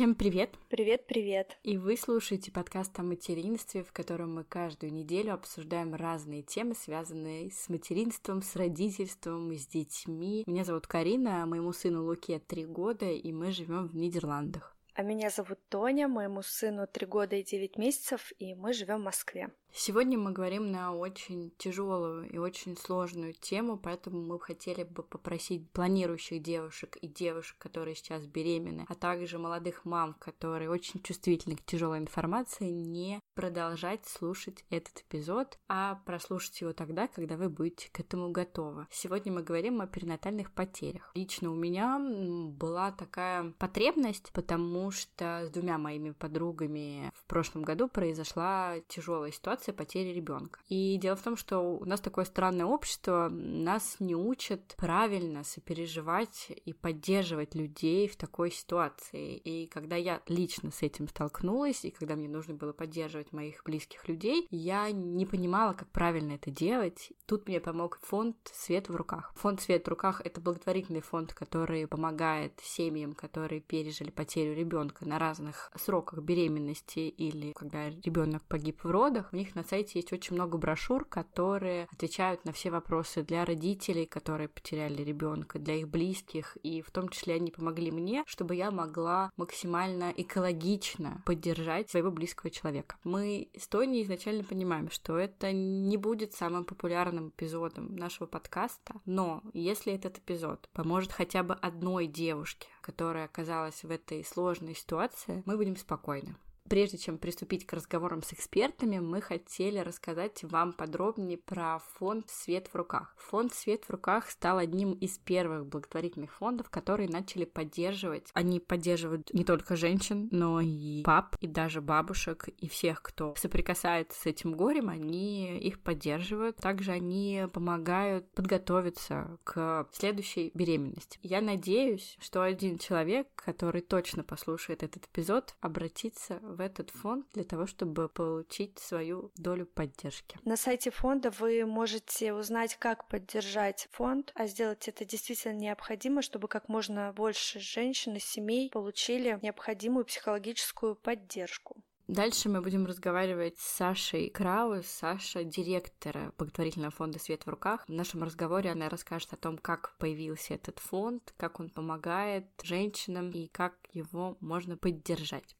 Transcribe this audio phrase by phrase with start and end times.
[0.00, 0.54] Всем привет!
[0.70, 1.58] Привет-привет!
[1.62, 7.50] И вы слушаете подкаст о материнстве, в котором мы каждую неделю обсуждаем разные темы, связанные
[7.50, 10.42] с материнством, с родительством, с детьми.
[10.46, 14.74] Меня зовут Карина, моему сыну Луке три года, и мы живем в Нидерландах.
[14.94, 19.04] А меня зовут Тоня, моему сыну три года и девять месяцев, и мы живем в
[19.04, 19.50] Москве.
[19.72, 25.70] Сегодня мы говорим на очень тяжелую и очень сложную тему, поэтому мы хотели бы попросить
[25.70, 31.64] планирующих девушек и девушек, которые сейчас беременны, а также молодых мам, которые очень чувствительны к
[31.64, 38.00] тяжелой информации, не продолжать слушать этот эпизод, а прослушать его тогда, когда вы будете к
[38.00, 38.86] этому готовы.
[38.90, 41.12] Сегодня мы говорим о перинатальных потерях.
[41.14, 47.88] Лично у меня была такая потребность, потому что с двумя моими подругами в прошлом году
[47.88, 50.60] произошла тяжелая ситуация, ситуация потери ребенка.
[50.68, 56.48] И дело в том, что у нас такое странное общество, нас не учат правильно сопереживать
[56.64, 59.36] и поддерживать людей в такой ситуации.
[59.36, 64.08] И когда я лично с этим столкнулась, и когда мне нужно было поддерживать моих близких
[64.08, 67.12] людей, я не понимала, как правильно это делать.
[67.26, 69.32] Тут мне помог фонд «Свет в руках».
[69.36, 75.18] Фонд «Свет в руках»— это благотворительный фонд, который помогает семьям, которые пережили потерю ребенка на
[75.18, 79.28] разных сроках беременности или когда ребенок погиб в родах.
[79.32, 83.44] У них них на сайте есть очень много брошюр, которые отвечают на все вопросы для
[83.44, 88.54] родителей, которые потеряли ребенка, для их близких, и в том числе они помогли мне, чтобы
[88.54, 92.96] я могла максимально экологично поддержать своего близкого человека.
[93.04, 99.42] Мы с Тони изначально понимаем, что это не будет самым популярным эпизодом нашего подкаста, но
[99.52, 105.56] если этот эпизод поможет хотя бы одной девушке, которая оказалась в этой сложной ситуации, мы
[105.56, 106.36] будем спокойны.
[106.68, 112.68] Прежде чем приступить к разговорам с экспертами, мы хотели рассказать вам подробнее про фонд «Свет
[112.68, 113.14] в руках».
[113.18, 118.28] Фонд «Свет в руках» стал одним из первых благотворительных фондов, которые начали поддерживать.
[118.34, 124.20] Они поддерживают не только женщин, но и пап, и даже бабушек, и всех, кто соприкасается
[124.20, 126.56] с этим горем, они их поддерживают.
[126.56, 131.18] Также они помогают подготовиться к следующей беременности.
[131.22, 137.26] Я надеюсь, что один человек, который точно послушает этот эпизод, обратится в в этот фонд
[137.32, 140.38] для того, чтобы получить свою долю поддержки.
[140.44, 146.48] На сайте фонда вы можете узнать, как поддержать фонд, а сделать это действительно необходимо, чтобы
[146.48, 151.82] как можно больше женщин и семей получили необходимую психологическую поддержку.
[152.08, 157.86] Дальше мы будем разговаривать с Сашей Краус, Саша директора благотворительного фонда «Свет в руках».
[157.86, 163.30] В нашем разговоре она расскажет о том, как появился этот фонд, как он помогает женщинам
[163.30, 165.56] и как его можно поддержать.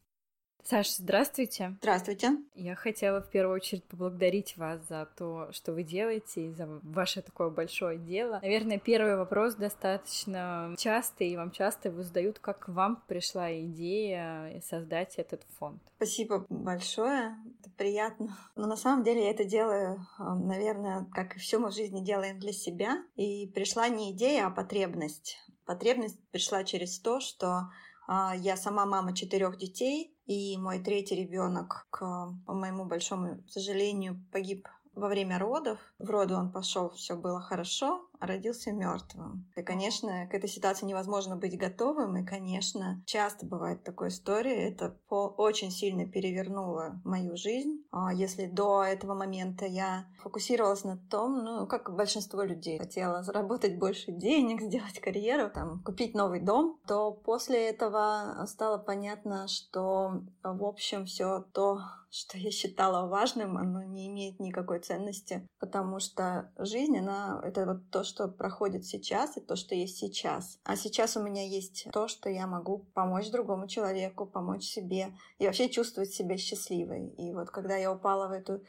[0.65, 1.77] Саша, здравствуйте.
[1.81, 2.39] Здравствуйте.
[2.55, 7.23] Я хотела в первую очередь поблагодарить вас за то, что вы делаете, и за ваше
[7.23, 8.39] такое большое дело.
[8.43, 15.17] Наверное, первый вопрос достаточно частый, и вам часто его задают, как вам пришла идея создать
[15.17, 15.83] этот фонд.
[15.97, 18.37] Спасибо большое, это приятно.
[18.55, 22.39] Но на самом деле я это делаю, наверное, как и все мы в жизни делаем
[22.39, 23.03] для себя.
[23.17, 25.39] И пришла не идея, а потребность.
[25.65, 27.71] Потребность пришла через то, что
[28.13, 34.69] а, я сама мама четырех детей, и мой третий ребенок, к моему большому сожалению, погиб
[34.95, 35.81] во время родов.
[35.99, 39.47] В роду он пошел, все было хорошо, родился мертвым.
[39.57, 44.69] И, конечно, к этой ситуации невозможно быть готовым, и, конечно, часто бывает такой история.
[44.69, 47.85] Это по очень сильно перевернуло мою жизнь.
[47.91, 53.79] А если до этого момента я фокусировалась на том, ну, как большинство людей, хотела заработать
[53.79, 60.65] больше денег, сделать карьеру, там, купить новый дом, то после этого стало понятно, что, в
[60.65, 66.99] общем, все то, что я считала важным, оно не имеет никакой ценности, потому что жизнь,
[66.99, 70.59] она, это вот то, что проходит сейчас и то, что есть сейчас.
[70.65, 75.47] А сейчас у меня есть то, что я могу помочь другому человеку, помочь себе и
[75.47, 77.09] вообще чувствовать себя счастливой.
[77.11, 78.63] И вот когда я упала в эту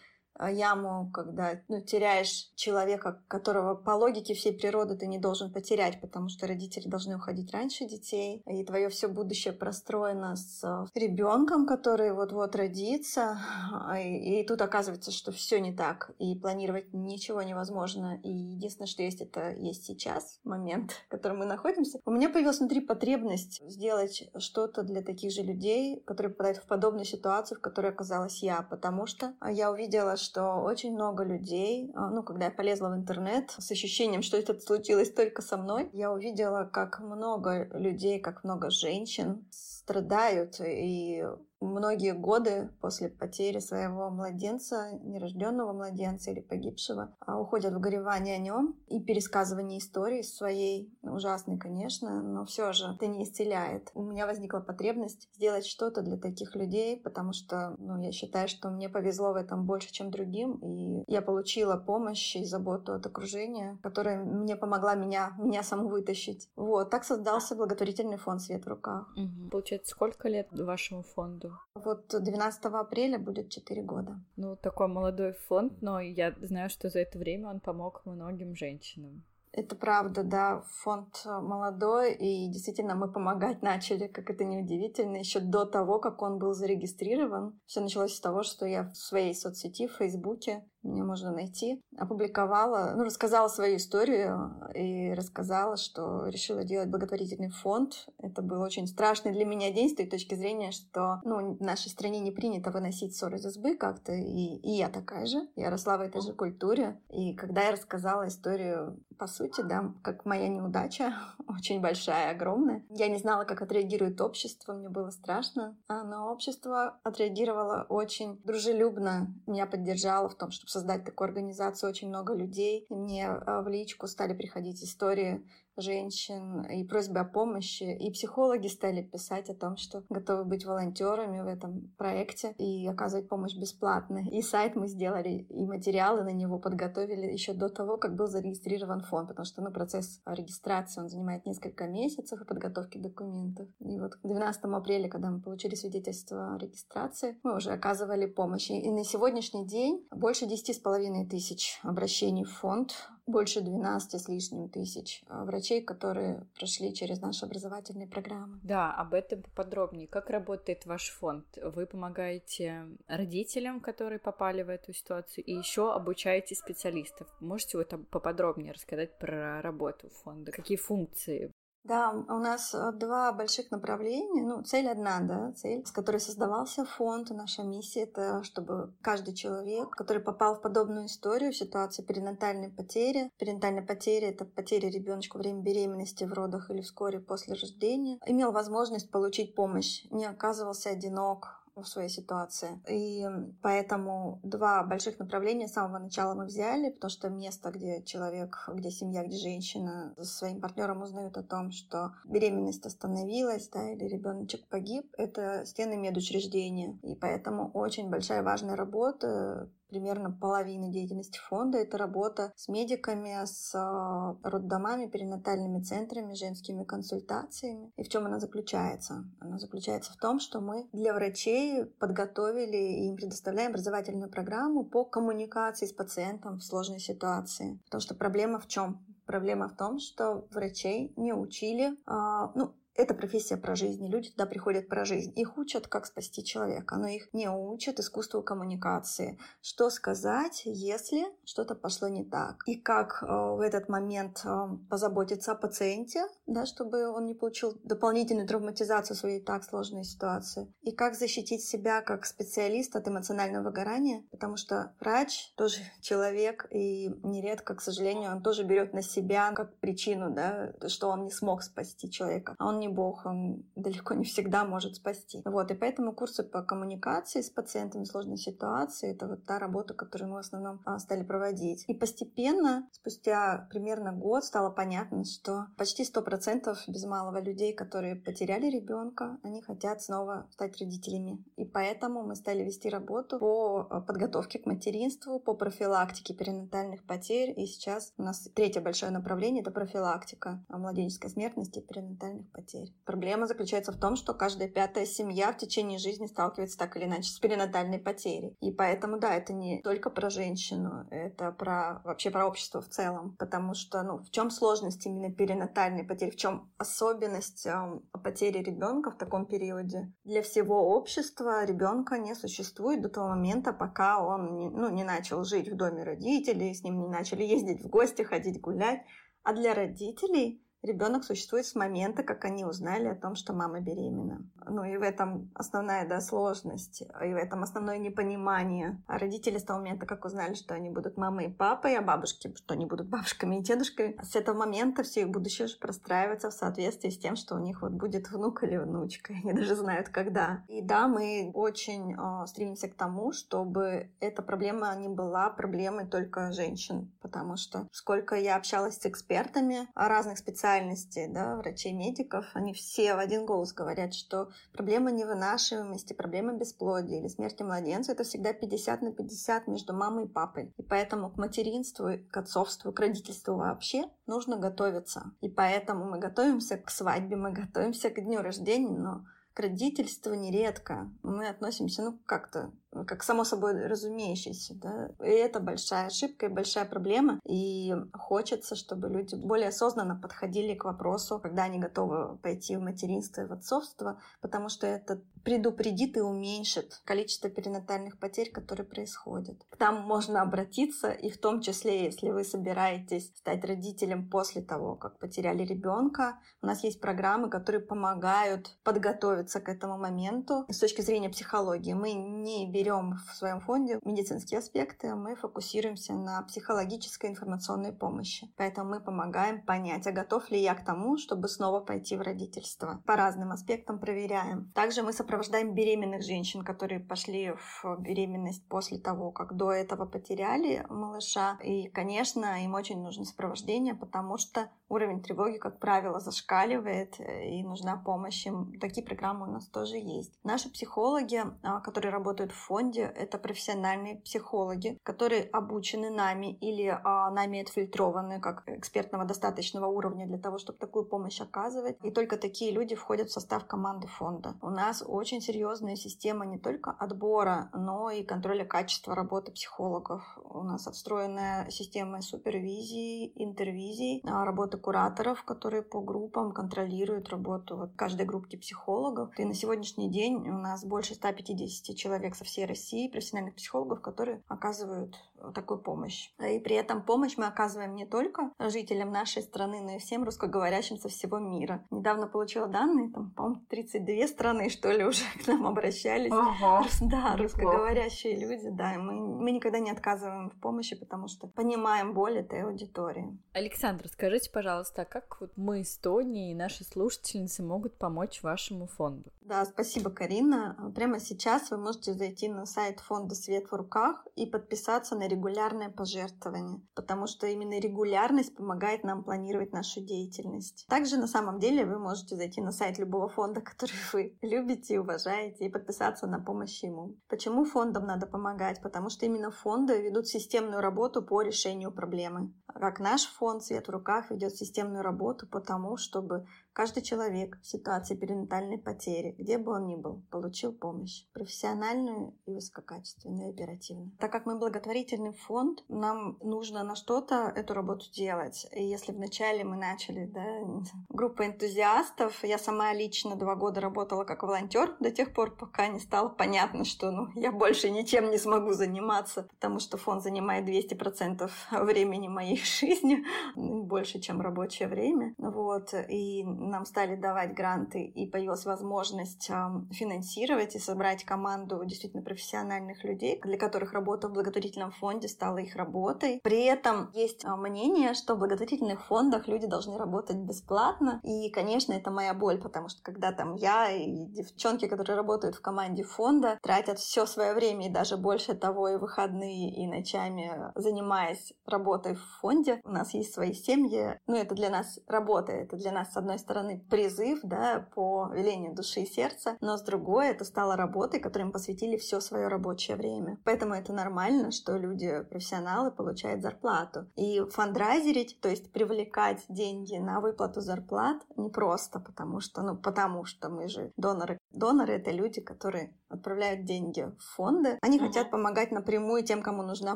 [0.49, 6.29] яму, когда ну, теряешь человека, которого по логике всей природы ты не должен потерять, потому
[6.29, 12.13] что родители должны уходить раньше детей, и твое все будущее простроено с а, ребенком, который
[12.13, 13.39] вот-вот родится,
[13.71, 18.87] а, и, и тут оказывается, что все не так, и планировать ничего невозможно, и единственное,
[18.87, 21.99] что есть, это есть сейчас, момент, в котором мы находимся.
[22.05, 27.05] У меня появилась внутри потребность сделать что-то для таких же людей, которые попадают в подобную
[27.05, 32.23] ситуацию, в которой оказалась я, потому что я увидела, что очень много людей, а, ну,
[32.23, 36.63] когда я полезла в интернет с ощущением, что это случилось только со мной, я увидела,
[36.63, 41.25] как много людей, как много женщин страдают, и
[41.61, 48.39] многие годы после потери своего младенца, нерожденного младенца или погибшего, а, уходят в горевание о
[48.39, 53.91] нем и пересказывание истории своей, ужасной, конечно, но все же это не исцеляет.
[53.93, 58.69] У меня возникла потребность сделать что-то для таких людей, потому что ну, я считаю, что
[58.69, 63.77] мне повезло в этом больше, чем другим, и я получила помощь и заботу от окружения,
[63.83, 66.49] которая мне помогла меня, меня саму вытащить.
[66.55, 69.11] Вот, так создался благотворительный фонд «Свет в руках».
[69.15, 69.49] Угу.
[69.51, 71.50] Получается, сколько лет вашему фонду?
[71.75, 74.19] Вот 12 апреля будет 4 года.
[74.35, 79.23] Ну, такой молодой фонд, но я знаю, что за это время он помог многим женщинам.
[79.53, 85.65] Это правда, да, фонд молодой, и действительно мы помогать начали, как это неудивительно, еще до
[85.65, 87.59] того, как он был зарегистрирован.
[87.65, 92.93] Все началось с того, что я в своей соцсети, в Фейсбуке, меня можно найти, опубликовала,
[92.95, 98.07] ну, рассказала свою историю и рассказала, что решила делать благотворительный фонд.
[98.17, 101.89] Это был очень страшный для меня день с той точки зрения, что, ну, в нашей
[101.89, 105.47] стране не принято выносить ссоры из избы как-то, и, и я такая же.
[105.55, 106.99] Я росла в этой же культуре.
[107.09, 111.13] И когда я рассказала историю, по сути, да, как моя неудача,
[111.47, 116.99] очень большая, огромная, я не знала, как отреагирует общество, мне было страшно, а, но общество
[117.03, 122.85] отреагировало очень дружелюбно, меня поддержало в том, чтобы создать такую организацию очень много людей.
[122.89, 125.43] И мне а, в личку стали приходить истории
[125.77, 127.83] женщин и просьбы о помощи.
[127.83, 133.29] И психологи стали писать о том, что готовы быть волонтерами в этом проекте и оказывать
[133.29, 134.23] помощь бесплатно.
[134.31, 139.01] И сайт мы сделали, и материалы на него подготовили еще до того, как был зарегистрирован
[139.01, 143.67] фонд, потому что ну, процесс регистрации он занимает несколько месяцев и подготовки документов.
[143.79, 148.69] И вот к 12 апреля, когда мы получили свидетельство о регистрации, мы уже оказывали помощь.
[148.69, 152.93] И на сегодняшний день больше 10,5 тысяч обращений в фонд
[153.27, 158.59] больше 12 с лишним тысяч а, врачей, которые прошли через наши образовательные программы.
[158.63, 160.07] Да, об этом поподробнее.
[160.07, 161.45] Как работает ваш фонд?
[161.63, 167.27] Вы помогаете родителям, которые попали в эту ситуацию, и еще обучаете специалистов.
[167.39, 170.51] Можете там поподробнее рассказать про работу фонда?
[170.51, 171.51] Какие функции
[171.83, 174.43] да, у нас э, два больших направления.
[174.43, 177.31] Ну, цель одна, да, цель, с которой создавался фонд.
[177.31, 183.31] Наша миссия— это чтобы каждый человек, который попал в подобную историю, в ситуацию перинатальной потери,
[183.39, 188.51] перинатальная потеря— это потеря ребеночка во время беременности, в родах или вскоре после рождения, имел
[188.51, 192.81] возможность получить помощь, не оказывался одинок, в своей ситуации.
[192.89, 193.25] И
[193.61, 198.91] поэтому два больших направления с самого начала мы взяли, потому что место, где человек, где
[198.91, 204.67] семья, где женщина со своим партнером узнают о том, что беременность остановилась, да, или ребеночек
[204.67, 206.99] погиб, это стены медучреждения.
[207.03, 213.75] И поэтому очень большая важная работа примерно половина деятельности фонда— это работа с медиками, с
[213.75, 217.91] а, роддомами, перинатальными центрами, женскими консультациями.
[217.97, 219.25] И в чем она заключается?
[219.39, 225.03] Она заключается в том, что мы для врачей подготовили и им предоставляем образовательную программу по
[225.03, 227.79] коммуникации с пациентом в сложной ситуации.
[227.85, 229.05] Потому что проблема в чем?
[229.25, 234.45] Проблема в том, что врачей не учили, а, ну, это профессия про жизнь, люди туда
[234.45, 235.31] приходят про жизнь.
[235.35, 239.39] Их учат, как спасти человека, но их не учат искусству коммуникации.
[239.61, 242.63] Что сказать, если что-то пошло не так?
[242.65, 244.49] И как э, в этот момент э,
[244.89, 250.73] позаботиться о пациенте, да, чтобы он не получил дополнительную травматизацию своей так сложной ситуации.
[250.81, 257.09] И как защитить себя как специалист от эмоционального выгорания, потому что врач тоже человек, и
[257.23, 261.63] нередко, к сожалению, он тоже берет на себя как причину, да, что он не смог
[261.63, 262.55] спасти человека.
[262.59, 265.41] А он не бог, он далеко не всегда может спасти.
[265.45, 270.31] Вот, и поэтому курсы по коммуникации с пациентами сложной ситуации— это вот та работа, которую
[270.31, 271.85] мы в основном а, стали проводить.
[271.87, 278.65] И постепенно, спустя примерно год, стало понятно, что почти 100% без малого людей, которые потеряли
[278.65, 281.43] ребенка, они хотят снова стать родителями.
[281.57, 287.53] И поэтому мы стали вести работу по а, подготовке к материнству, по профилактике перинатальных потерь.
[287.55, 292.93] И сейчас у нас третье большое направление— это профилактика младенческой смертности и перинатальных потерь потерь.
[293.05, 297.31] Проблема заключается в том, что каждая пятая семья в течение жизни сталкивается так или иначе
[297.31, 298.55] с перинатальной потерей.
[298.59, 303.35] И поэтому, да, это не только про женщину, это про вообще про общество в целом.
[303.37, 309.11] Потому что, ну, в чем сложность именно перинатальной потери, в чем особенность э, потери ребенка
[309.11, 310.11] в таком периоде?
[310.23, 315.43] Для всего общества ребенка не существует до того момента, пока он не, ну, не начал
[315.43, 319.01] жить в доме родителей, с ним не начали ездить в гости, ходить гулять.
[319.43, 324.43] А для родителей Ребенок существует с момента, как они узнали о том, что мама беременна.
[324.67, 328.99] Ну и в этом основная да, сложность, и в этом основное непонимание.
[329.05, 332.51] А родители с того момента, как узнали, что они будут мамой и папой, а бабушки,
[332.55, 336.53] что они будут бабушками и дедушками, с этого момента все их будущее уже простраивается в
[336.53, 339.33] соответствии с тем, что у них вот будет внук или внучка.
[339.33, 340.63] Они даже знают, когда.
[340.67, 346.51] И да, мы очень э, стремимся к тому, чтобы эта проблема не была проблемой только
[346.51, 350.39] женщин, потому что сколько я общалась с экспертами разных
[350.71, 357.19] специальностей, да, врачей, медиков, они все в один голос говорят, что проблема невынашиваемости, проблема бесплодия
[357.19, 360.73] или смерти младенца— это всегда 50 на 50 между мамой и папой.
[360.77, 365.31] И поэтому к материнству, к отцовству, к родительству вообще нужно готовиться.
[365.41, 371.11] И поэтому мы готовимся к свадьбе, мы готовимся к дню рождения, но к родительству нередко
[371.23, 372.71] мы относимся, ну, как-то
[373.07, 375.09] как само собой разумеющееся, да.
[375.23, 377.39] И это большая ошибка и большая проблема.
[377.45, 383.41] И хочется, чтобы люди более осознанно подходили к вопросу, когда они готовы пойти в материнство
[383.41, 389.57] и в отцовство, потому что это предупредит и уменьшит количество перинатальных потерь, которые происходят.
[389.77, 395.17] Там можно обратиться, и в том числе, если вы собираетесь стать родителем после того, как
[395.17, 400.65] потеряли ребенка, у нас есть программы, которые помогают подготовиться к этому моменту.
[400.69, 406.41] С точки зрения психологии мы не берем в своем фонде медицинские аспекты, мы фокусируемся на
[406.41, 408.51] психологической информационной помощи.
[408.57, 413.01] Поэтому мы помогаем понять, а готов ли я к тому, чтобы снова пойти в родительство.
[413.05, 414.71] По разным аспектам проверяем.
[414.73, 420.83] Также мы сопровождаем беременных женщин, которые пошли в беременность после того, как до этого потеряли
[420.89, 421.57] малыша.
[421.63, 427.63] И, конечно, им очень нужно сопровождение, потому что уровень тревоги, как правило, зашкаливает, э, и
[427.63, 428.77] нужна помощь им.
[428.79, 430.37] Такие программы у нас тоже есть.
[430.43, 437.31] Наши психологи, а, которые работают в фонде это профессиональные психологи, которые обучены нами или а,
[437.31, 441.97] нами отфильтрованы как экспертного достаточного уровня для того, чтобы такую помощь оказывать.
[442.03, 444.55] И только такие люди входят в состав команды фонда.
[444.61, 450.37] У нас очень серьезная система не только отбора, но и контроля качества работы психологов.
[450.43, 457.91] У нас отстроенная система супервизии, интервизий, а, работы кураторов, которые по группам контролируют работу вот
[457.95, 459.37] каждой группки психологов.
[459.39, 464.43] И на сегодняшний день у нас больше 150 человек со всей России профессиональных психологов, которые
[464.47, 465.15] оказывают
[465.53, 466.29] такую помощь.
[466.39, 470.97] И при этом помощь мы оказываем не только жителям нашей страны, но и всем русскоговорящим
[470.97, 471.85] со всего мира.
[471.89, 476.31] Недавно получила данные, там, по-моему, 32 страны, что ли, уже к нам обращались.
[476.31, 478.93] Ага, да, русскоговорящие люди, да.
[478.93, 483.37] И мы, мы никогда не отказываем в помощи, потому что понимаем боль этой аудитории.
[483.53, 489.31] Александр, скажите, пожалуйста, а как вот мы, Эстония и наши слушательницы могут помочь вашему фонду?
[489.41, 490.93] Да, спасибо, Карина.
[490.95, 495.89] Прямо сейчас вы можете зайти на сайт фонда «Свет в руках» и подписаться на регулярное
[495.89, 500.85] пожертвование, потому что именно регулярность помогает нам планировать нашу деятельность.
[500.87, 504.97] Также на самом деле вы можете зайти на сайт любого фонда, который вы любите и
[504.99, 507.17] уважаете, и подписаться на помощь ему.
[507.27, 508.81] Почему фондам надо помогать?
[508.81, 512.53] Потому что именно фонды ведут системную работу по решению проблемы.
[512.67, 517.67] Как наш фонд «Свет в руках» ведет системную работу по тому, чтобы Каждый человек в
[517.67, 521.25] ситуации перинатальной потери, где бы он ни был, получил помощь.
[521.33, 524.11] Профессиональную и высококачественную, и оперативную.
[524.19, 528.67] Так как мы благотворительный фонд, нам нужно на что-то эту работу делать.
[528.71, 530.45] И если вначале мы начали, да,
[531.09, 535.99] группа энтузиастов, я сама лично два года работала как волонтер до тех пор, пока не
[535.99, 541.49] стало понятно, что ну, я больше ничем не смогу заниматься, потому что фонд занимает 200%
[541.83, 543.25] времени моей жизни,
[543.55, 545.33] больше, чем рабочее время.
[545.37, 545.93] Вот.
[546.07, 549.49] И нам стали давать гранты и появилась возможность
[549.91, 555.75] финансировать и собрать команду действительно профессиональных людей, для которых работа в благотворительном фонде стала их
[555.75, 556.39] работой.
[556.43, 561.19] При этом есть а, мнение, что в благотворительных фондах люди должны работать бесплатно.
[561.23, 565.61] И, конечно, это моя боль, потому что когда там я и девчонки, которые работают в
[565.61, 571.53] команде фонда, тратят все свое время и даже больше того и выходные, и ночами, занимаясь
[571.65, 574.19] работой в фонде, у нас есть свои семьи.
[574.27, 578.29] Ну, это для нас работа, это для нас, с одной стороны, стороны, призыв, да, по
[578.33, 582.47] велению души и сердца, но с другой это стало работой, которой им посвятили все свое
[582.47, 583.37] рабочее время.
[583.45, 587.07] Поэтому это нормально, что люди, профессионалы, получают зарплату.
[587.15, 593.49] И фандрайзерить, то есть привлекать деньги на выплату зарплат, непросто, потому что, ну, потому что
[593.49, 597.77] мы же доноры Доноры— это люди, которые отправляют деньги в фонды.
[597.81, 598.07] Они uh-huh.
[598.07, 599.95] хотят помогать напрямую тем, кому нужна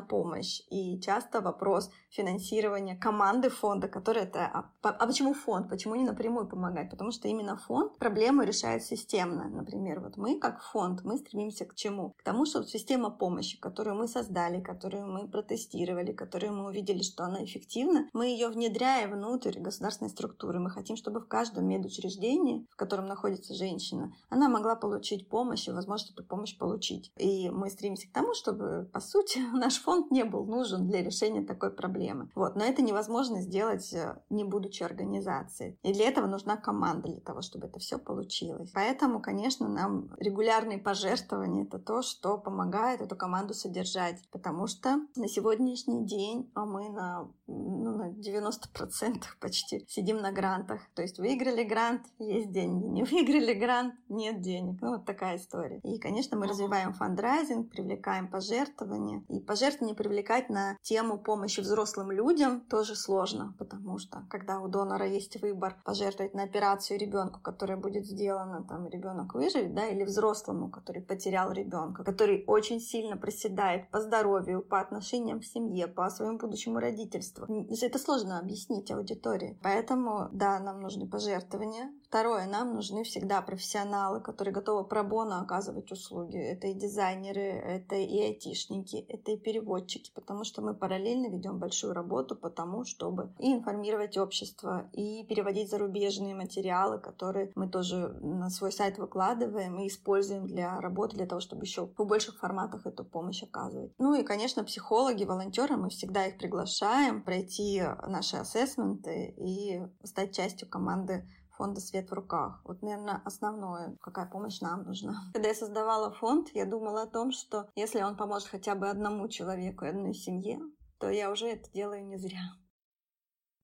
[0.00, 0.62] помощь.
[0.70, 4.46] И часто вопрос финансирования команды фонда, который это...
[4.46, 5.68] А, а почему фонд?
[5.68, 6.90] Почему не напрямую помогать?
[6.90, 9.48] Потому что именно фонд проблему решает системно.
[9.48, 12.14] Например, вот мы как фонд, мы стремимся к чему?
[12.16, 17.24] К тому, что система помощи, которую мы создали, которую мы протестировали, которую мы увидели, что
[17.24, 20.60] она эффективна, мы ее внедряем внутрь государственной структуры.
[20.60, 25.72] Мы хотим, чтобы в каждом медучреждении, в котором находится женщина, она могла получить помощь и
[25.72, 27.12] возможность эту помощь получить.
[27.16, 31.42] И мы стремимся к тому, чтобы, по сути, наш фонд не был нужен для решения
[31.42, 32.30] такой проблемы.
[32.34, 32.56] Вот.
[32.56, 35.78] Но это невозможно сделать, э, не будучи организацией.
[35.82, 38.70] И для этого нужна команда, для того, чтобы это все получилось.
[38.74, 44.22] Поэтому, конечно, нам регулярные пожертвования— это то, что помогает эту команду содержать.
[44.30, 50.80] Потому что на сегодняшний день а мы на, ну, на 90% почти сидим на грантах.
[50.94, 52.86] То есть выиграли грант, есть деньги.
[52.86, 54.80] Не выиграли грант, нет денег.
[54.80, 55.80] Ну, вот такая история.
[55.82, 59.22] И, конечно, мы развиваем фандрайзинг, привлекаем пожертвования.
[59.28, 65.06] И пожертвования привлекать на тему помощи взрослым людям тоже сложно, потому что когда у донора
[65.06, 70.70] есть выбор пожертвовать на операцию ребенку, которая будет сделана, там ребенок выживет, да, или взрослому,
[70.70, 76.38] который потерял ребенка, который очень сильно проседает по здоровью, по отношениям в семье, по своему
[76.38, 77.46] будущему родительству.
[77.86, 79.58] Это сложно объяснить аудитории.
[79.62, 81.92] Поэтому, да, нам нужны пожертвования.
[82.08, 86.36] Второе, нам нужны всегда профессионалы, которые готовы пробона оказывать услуги.
[86.38, 91.94] Это и дизайнеры, это и айтишники, это и переводчики, потому что мы параллельно ведем большую
[91.94, 98.50] работу по тому, чтобы и информировать общество, и переводить зарубежные материалы, которые мы тоже на
[98.50, 103.04] свой сайт выкладываем и используем для работы, для того, чтобы еще в больших форматах эту
[103.04, 103.92] помощь оказывать.
[103.98, 110.68] Ну и, конечно, психологи, волонтеры, мы всегда их приглашаем пройти наши ассессменты и стать частью
[110.68, 112.60] команды фонда «Свет в руках».
[112.64, 115.14] Вот, наверное, основное, какая помощь нам нужна.
[115.32, 119.28] Когда я создавала фонд, я думала о том, что если он поможет хотя бы одному
[119.28, 120.60] человеку и одной семье,
[120.98, 122.40] то я уже это делаю не зря.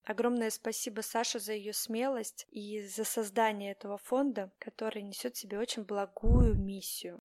[0.04, 5.58] Огромное спасибо Саше за ее смелость и за создание этого фонда, который несет в себе
[5.60, 7.20] очень благую миссию.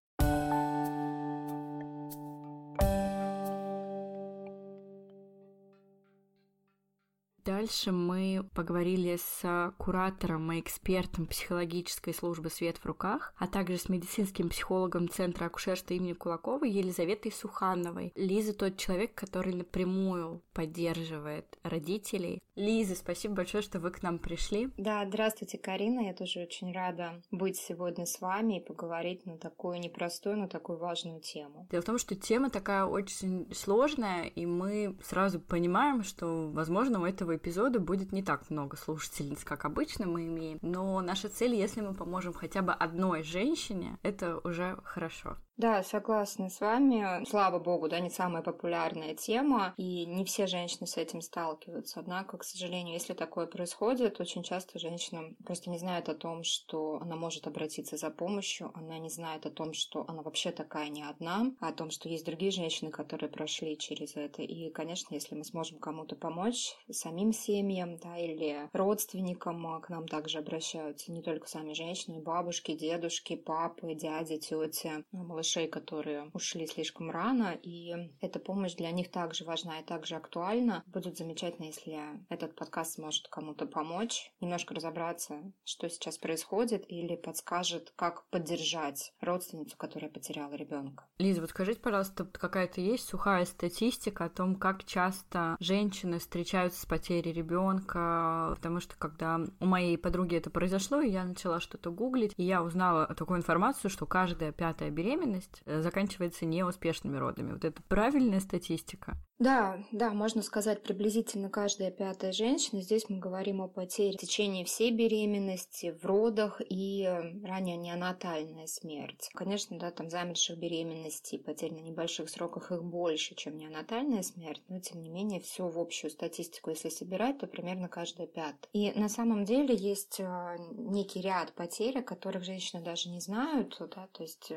[7.58, 13.90] Дальше мы поговорили с куратором и экспертом психологической службы «Свет в руках», а также с
[13.90, 18.12] медицинским психологом Центра акушерства имени Кулаковой Елизаветой Сухановой.
[18.14, 22.44] Лиза тот человек, который напрямую поддерживает родителей.
[22.56, 24.70] Лиза, спасибо большое, что вы к нам пришли.
[24.78, 26.02] Да, здравствуйте, Карина.
[26.02, 30.78] Я тоже очень рада быть сегодня с вами и поговорить на такую непростую, но такую
[30.78, 31.68] важную тему.
[31.72, 37.06] Дело в том, что тема такая очень сложная, и мы сразу понимаем, что, возможно, у
[37.06, 37.47] этого эпизода
[37.80, 42.34] будет не так много слушательниц, как обычно мы имеем, но наша цель, если мы поможем
[42.34, 45.38] хотя бы одной женщине, это уже хорошо.
[45.58, 47.26] Да, согласна с вами.
[47.26, 52.00] Слава богу, да, не самая популярная тема, и не все женщины с этим сталкиваются.
[52.00, 57.00] Однако, к сожалению, если такое происходит, очень часто женщина просто не знает о том, что
[57.02, 61.02] она может обратиться за помощью, она не знает о том, что она вообще такая не
[61.02, 64.44] одна, а о том, что есть другие женщины, которые прошли через это.
[64.44, 70.08] И, конечно, если мы сможем кому-то помочь, самим семьям, да, или родственникам, а к нам
[70.08, 76.68] также обращаются не только сами женщины, бабушки, дедушки, папы, дяди, тети, малыши, малышей, которые ушли
[76.68, 80.84] слишком рано, и эта помощь для них также важна и также актуальна.
[80.88, 87.94] Будет замечательно, если этот подкаст сможет кому-то помочь, немножко разобраться, что сейчас происходит, или подскажет,
[87.96, 91.06] как поддержать родственницу, которая потеряла ребенка.
[91.18, 96.86] Лиза, вот скажите, пожалуйста, какая-то есть сухая статистика о том, как часто женщины встречаются с
[96.86, 102.44] потерей ребенка, потому что когда у моей подруги это произошло, я начала что-то гуглить, и
[102.44, 107.54] я узнала такую информацию, что каждая пятая беременность беременность э, заканчивается неуспешными родами.
[107.54, 109.18] Вот это правильная статистика?
[109.40, 112.82] Да, да, можно сказать приблизительно каждая пятая женщина.
[112.82, 118.66] Здесь мы говорим о потере в течение всей беременности, в родах и э, ранее неонатальная
[118.66, 119.30] смерть.
[119.36, 124.80] Конечно, да, там замерших беременностей, потерь на небольших сроках их больше, чем неонатальная смерть, но
[124.80, 128.58] тем не менее все в общую статистику, если собирать, то примерно каждая пятая.
[128.74, 133.78] И на самом деле есть э, некий ряд потерь, о которых женщины даже не знают,
[133.80, 134.52] да, то есть